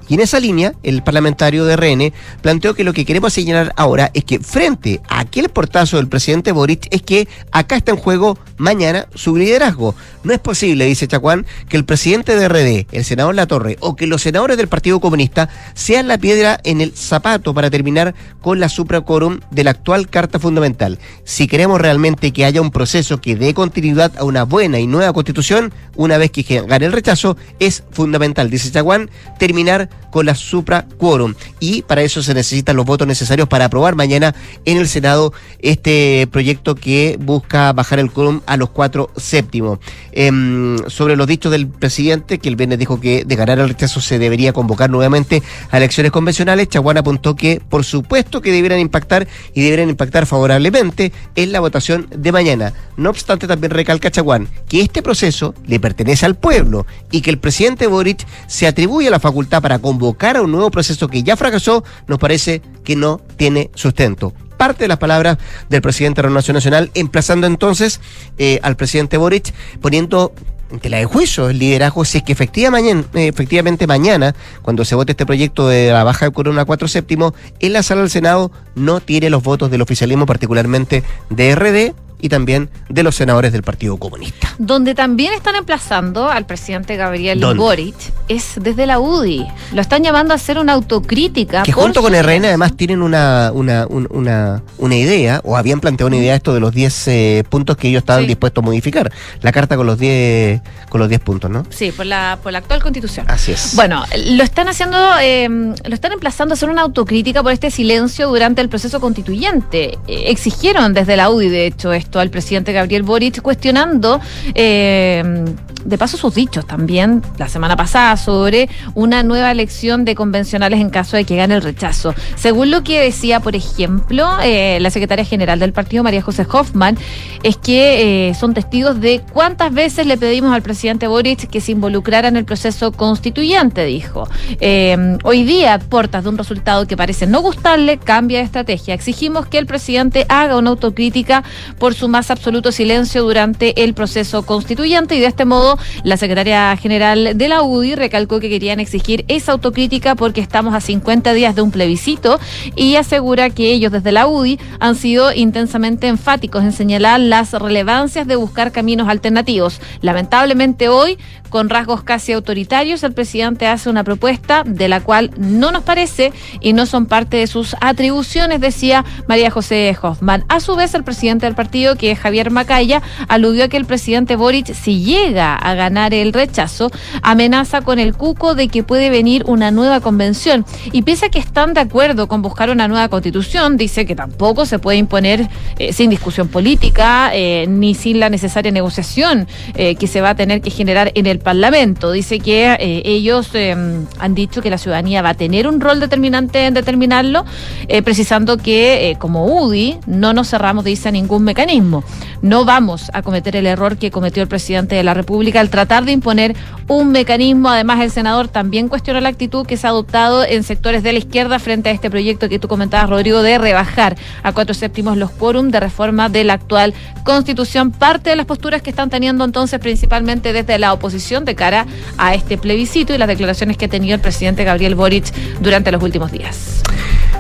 [0.07, 4.11] Y en esa línea, el parlamentario de RN planteó que lo que queremos señalar ahora
[4.13, 8.39] es que frente a aquel portazo del presidente Boric es que acá está en juego
[8.59, 9.95] mañana su liderazgo.
[10.25, 14.07] No es posible, dice Chacuán, que el presidente de RD, el senador Latorre o que
[14.07, 18.69] los senadores del Partido Comunista sean la piedra en el zapato para terminar con la
[18.69, 20.99] supracorum de la actual Carta Fundamental.
[21.25, 25.13] Si queremos realmente que haya un proceso que dé continuidad a una buena y nueva
[25.13, 30.87] constitución, una vez que gane el rechazo, es fundamental, dice Chaguán, terminar con la supra
[30.99, 31.35] quórum.
[31.61, 36.29] Y para eso se necesitan los votos necesarios para aprobar mañana en el Senado este
[36.31, 39.79] proyecto que busca bajar el quórum a los cuatro séptimos.
[40.13, 44.01] Em, sobre los dichos del presidente, que el viernes dijo que de ganar el rechazo
[44.01, 49.29] se debería convocar nuevamente a elecciones convencionales, Chaguán apuntó que por supuesto que debieran impactar
[49.55, 52.73] y deberían impactar favorablemente en la votación de mañana.
[52.97, 57.39] No obstante, también recalca Chaguán que este proceso le pertenece al pueblo y que el
[57.39, 61.85] presidente Boric se atribuye la facultad para convocar a un nuevo proceso que ya fracasó,
[62.07, 65.39] nos parece que no tiene sustento parte de las palabras
[65.71, 68.03] del presidente de la Nación Nacional, emplazando entonces
[68.37, 70.35] eh, al presidente Boric, poniendo
[70.71, 74.95] en tela de juicio el liderazgo si es que efectivamente mañana, efectivamente mañana, cuando se
[74.95, 78.51] vote este proyecto de la baja de Corona 4 séptimo, en la sala del Senado
[78.75, 83.63] no tiene los votos del oficialismo, particularmente de RD, y también de los senadores del
[83.63, 84.55] Partido Comunista.
[84.59, 87.59] Donde también están emplazando al presidente Gabriel ¿Dónde?
[87.63, 87.95] Boric
[88.29, 89.47] es desde la UDI.
[89.73, 91.63] Lo están llamando a hacer una autocrítica.
[91.63, 96.09] Que junto con RN además tienen una, una, un- una, una idea, o habían planteado
[96.09, 98.29] una idea esto de los 10 eh, puntos que ellos estaban Sí.
[98.29, 99.13] dispuestos a modificar.
[99.43, 101.65] La carta con los 10 con los 10 puntos, ¿no?
[101.71, 103.27] Sí, por la, por la actual constitución.
[103.29, 103.77] Así es.
[103.77, 108.29] Bueno, lo están haciendo, eh, lo están emplazando a hacer una autocrítica por este silencio
[108.29, 109.99] durante el proceso constituyente.
[110.09, 114.21] Eh, exigieron desde la UDI, de hecho, esto al presidente Gabriel Boric, cuestionando,
[114.55, 115.45] eh,
[115.85, 120.91] de paso, sus dichos también la semana pasada sobre una nueva elección de convencionales en
[120.91, 122.15] caso de que gane el rechazo.
[122.37, 126.99] Según lo que decía, por ejemplo, eh, la secretaria general del partido, María José Hoffman,
[127.43, 131.73] es que eh, son testigos de cuántas veces le pedimos al presidente Boric que se
[131.73, 134.29] involucrara en el proceso constituyente, dijo.
[134.61, 138.95] Eh, hoy día, portas de un resultado que parece no gustarle, cambia de estrategia.
[138.95, 141.45] Exigimos que el presidente haga una autocrítica
[141.79, 146.77] por su más absoluto silencio durante el proceso constituyente y de este modo la secretaria
[146.77, 151.57] general de la UDI recalcó que querían exigir esa autocrítica porque estamos a 50 días
[151.57, 152.39] de un plebiscito
[152.77, 158.29] y asegura que ellos desde la UDI han sido intensamente enfáticos en señalar las relevancias
[158.29, 159.81] de buscar caminos alternativos.
[160.01, 161.19] Lamentablemente hoy,
[161.49, 166.33] con rasgos casi autoritarios, el presidente hace una propuesta de la cual no nos parece
[166.61, 170.45] y no son parte de sus atribuciones, decía María José Hoffman.
[170.49, 173.85] A su vez, el presidente del partido, que es Javier Macaya, aludió a que el
[173.85, 176.91] presidente Boric, si llega a ganar el rechazo,
[177.23, 180.65] amenaza con el cuco de que puede venir una nueva convención.
[180.93, 184.67] Y pese a que están de acuerdo con buscar una nueva constitución, dice que tampoco
[184.67, 185.49] se puede imponer
[185.79, 190.35] eh, sin discusión política eh, ni sin la necesaria negociación eh, que se va a
[190.35, 192.13] tener que generar en el Parlamento.
[192.13, 193.75] Dice que eh, ellos eh,
[194.19, 197.45] han dicho que la ciudadanía va a tener un rol determinante en determinarlo,
[197.89, 202.05] eh, precisando que eh, como UDI no nos cerramos, dice, a ningún mecanismo.
[202.43, 206.05] No vamos a cometer el error que cometió el presidente de la República al tratar
[206.05, 206.57] de imponer
[206.87, 207.69] un mecanismo.
[207.69, 211.19] Además, el senador también cuestionó la actitud que se ha adoptado en sectores de la
[211.19, 215.31] izquierda frente a este proyecto que tú comentabas, Rodrigo, de rebajar a cuatro séptimos los
[215.31, 216.95] quórum de reforma de la actual
[217.25, 217.91] constitución.
[217.91, 221.87] Parte de las posturas que están teniendo entonces principalmente desde la oposición de cara
[222.17, 226.03] a este plebiscito y las declaraciones que ha tenido el presidente Gabriel Boric durante los
[226.03, 226.83] últimos días.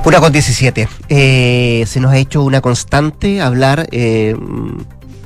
[0.04, 0.88] Una con 17.
[1.08, 4.34] Eh, se nos ha hecho una constante hablar eh,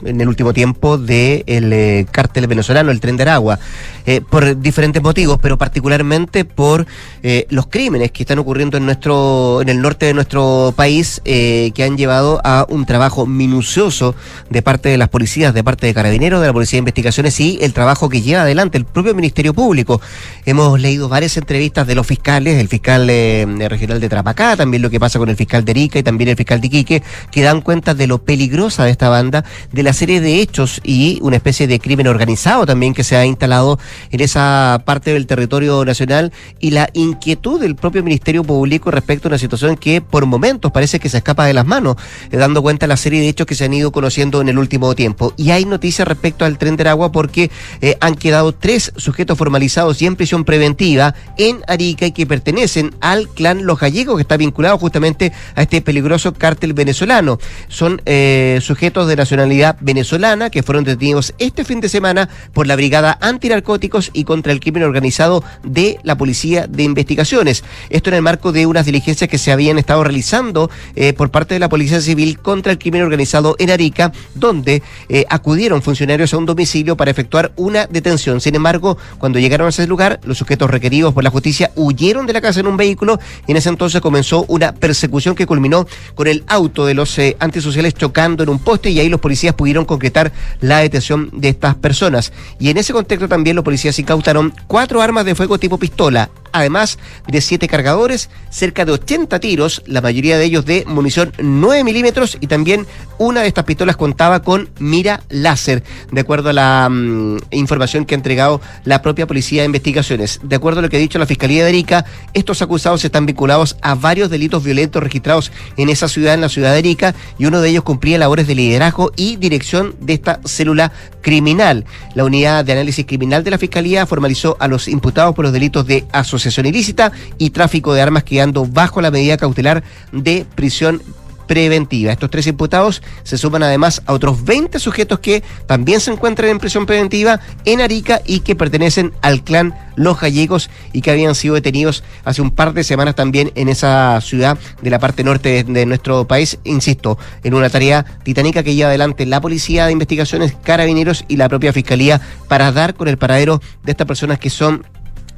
[0.04, 3.58] en el último tiempo del de eh, cártel venezolano, el tren de Aragua,
[4.04, 6.86] eh, por diferentes motivos, pero particularmente por
[7.22, 11.70] eh, los crímenes que están ocurriendo en nuestro, en el norte de nuestro país, eh,
[11.74, 14.16] que han llevado a un trabajo minucioso
[14.50, 17.58] de parte de las policías, de parte de carabineros, de la policía de investigaciones y
[17.62, 20.00] el trabajo que lleva adelante el propio Ministerio Público.
[20.46, 24.98] Hemos leído varias entrevistas de los fiscales, el fiscal regional de Trapacá, también lo que
[24.98, 27.94] pasa con el fiscal de Arica y también el fiscal de Iquique, que dan cuenta
[27.94, 31.81] de lo peligrosa de esta banda, de la serie de hechos y una especie de
[31.81, 33.78] crimen organizado también que se ha instalado
[34.10, 39.31] en esa parte del territorio nacional y la inquietud del propio Ministerio Público respecto a
[39.31, 41.97] una situación que por momentos parece que se escapa de las manos,
[42.31, 44.59] eh, dando cuenta de la serie de hechos que se han ido conociendo en el
[44.59, 45.35] último tiempo.
[45.36, 47.51] Y hay noticias respecto al tren de agua porque
[47.81, 52.94] eh, han quedado tres sujetos formalizados y en prisión preventiva en Arica y que pertenecen
[53.01, 57.39] al clan Los Gallegos, que está vinculado justamente a este peligroso cártel venezolano.
[57.69, 62.76] Son eh, sujetos de nacionalidad venezolana que fueron detenidos este fin de semana por la
[62.76, 67.64] Brigada Antinarcóticos y contra el crimen organizado de la Policía de Investigaciones.
[67.90, 71.54] Esto en el marco de unas diligencias que se habían estado realizando eh, por parte
[71.54, 76.38] de la Policía Civil contra el crimen organizado en Arica, donde eh, acudieron funcionarios a
[76.38, 78.40] un domicilio para efectuar una detención.
[78.40, 82.32] Sin embargo, cuando llegaron a ese lugar, los sujetos requeridos por la justicia huyeron de
[82.32, 86.26] la casa en un vehículo y en ese entonces comenzó una persecución que culminó con
[86.26, 89.71] el auto de los eh, antisociales chocando en un poste y ahí los policías pudieron
[89.86, 92.32] concretar la detención de estas personas.
[92.58, 96.98] Y en ese contexto también los policías incautaron cuatro armas de fuego tipo pistola, además
[97.26, 102.36] de siete cargadores, cerca de 80 tiros, la mayoría de ellos de munición 9 milímetros
[102.40, 102.86] y también
[103.18, 108.14] una de estas pistolas contaba con mira láser, de acuerdo a la mm, información que
[108.14, 110.40] ha entregado la propia Policía de Investigaciones.
[110.42, 112.04] De acuerdo a lo que ha dicho la Fiscalía de Arica,
[112.34, 116.72] estos acusados están vinculados a varios delitos violentos registrados en esa ciudad, en la ciudad
[116.72, 120.92] de Arica, y uno de ellos cumplía labores de liderazgo y dirección de esta célula
[121.22, 121.84] criminal.
[122.14, 125.86] La unidad de análisis criminal de la Fiscalía formalizó a los imputados por los delitos
[125.86, 129.82] de asociación ilícita y tráfico de armas quedando bajo la medida cautelar
[130.12, 131.02] de prisión
[131.47, 132.12] preventiva.
[132.12, 136.59] Estos tres imputados se suman además a otros 20 sujetos que también se encuentran en
[136.59, 141.55] prisión preventiva en Arica y que pertenecen al clan Los Gallegos y que habían sido
[141.55, 145.64] detenidos hace un par de semanas también en esa ciudad de la parte norte de,
[145.64, 150.56] de nuestro país, insisto, en una tarea titánica que lleva adelante la Policía de Investigaciones,
[150.62, 154.86] Carabineros y la propia Fiscalía para dar con el paradero de estas personas que son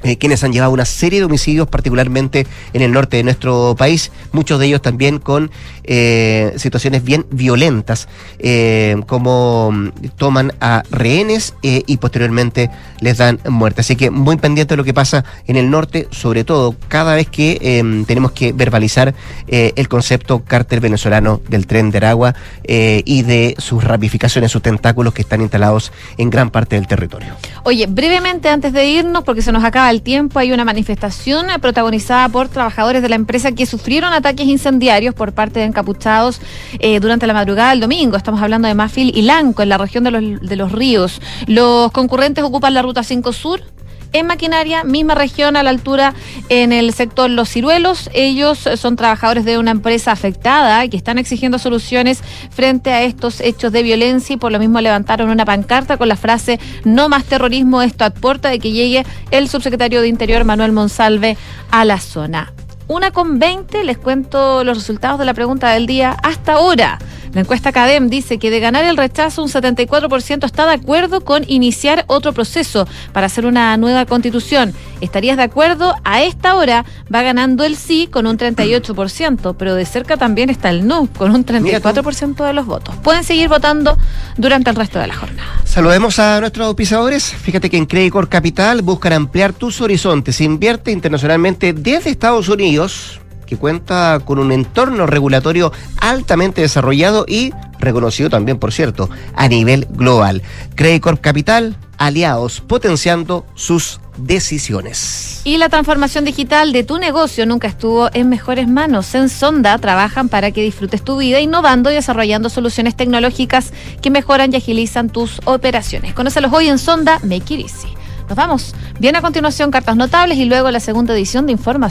[0.05, 4.11] eh, quienes han llevado una serie de homicidios, particularmente en el norte de nuestro país,
[4.31, 5.49] muchos de ellos también con
[5.83, 8.07] eh, situaciones bien violentas,
[8.39, 12.69] eh, como mm, toman a rehenes eh, y posteriormente
[12.99, 13.81] les dan muerte.
[13.81, 17.29] Así que muy pendiente de lo que pasa en el norte, sobre todo cada vez
[17.29, 19.13] que eh, tenemos que verbalizar
[19.47, 22.35] el concepto cártel venezolano del tren de Aragua
[22.67, 27.35] y de sus ramificaciones, sus tentáculos que están instalados en gran parte del territorio.
[27.63, 32.29] Oye, brevemente antes de irnos, porque se nos acaba el tiempo, hay una manifestación protagonizada
[32.29, 36.41] por trabajadores de la empresa que sufrieron ataques incendiarios por parte de encapuchados
[36.79, 38.17] eh, durante la madrugada del domingo.
[38.17, 41.21] Estamos hablando de Mafil y Lanco, en la región de los, de los ríos.
[41.47, 43.74] Los concurrentes ocupan la ruta 5 Sur
[44.15, 46.13] en maquinaria, misma región a la altura
[46.47, 48.09] en el sector Los Ciruelos.
[48.13, 53.73] Ellos son trabajadores de una empresa afectada que están exigiendo soluciones frente a estos hechos
[53.73, 57.81] de violencia y por lo mismo levantaron una pancarta con la frase no más terrorismo,
[57.81, 61.37] esto aporta de que llegue el subsecretario de Interior Manuel Monsalve
[61.69, 62.53] a la zona.
[62.87, 66.99] Una con 20, les cuento los resultados de la pregunta del día hasta ahora.
[67.35, 71.43] La encuesta CADEM dice que de ganar el rechazo, un 74% está de acuerdo con
[71.49, 74.73] iniciar otro proceso para hacer una nueva constitución.
[75.01, 75.95] ¿Estarías de acuerdo?
[76.05, 80.69] A esta hora va ganando el sí con un 38%, pero de cerca también está
[80.69, 82.95] el no con un 34% de los votos.
[83.03, 83.97] Pueden seguir votando
[84.37, 85.49] durante el resto de la jornada.
[85.65, 87.33] Saludemos a nuestros auspiciadores.
[87.33, 90.39] Fíjate que en Credit Corp Capital buscan ampliar tus horizontes.
[90.39, 98.29] Invierte internacionalmente desde Estados Unidos, que cuenta con un entorno regulatorio altamente desarrollado y reconocido
[98.29, 100.41] también, por cierto, a nivel global.
[100.75, 105.41] Credit Corp Capital, aliados potenciando sus decisiones.
[105.43, 109.13] Y la transformación digital de tu negocio nunca estuvo en mejores manos.
[109.15, 114.53] En Sonda trabajan para que disfrutes tu vida innovando y desarrollando soluciones tecnológicas que mejoran
[114.53, 116.13] y agilizan tus operaciones.
[116.13, 117.87] Conócelos hoy en Sonda Make It Easy.
[118.27, 118.73] Nos vamos.
[118.99, 121.75] Viene a continuación cartas notables y luego la segunda edición de Información.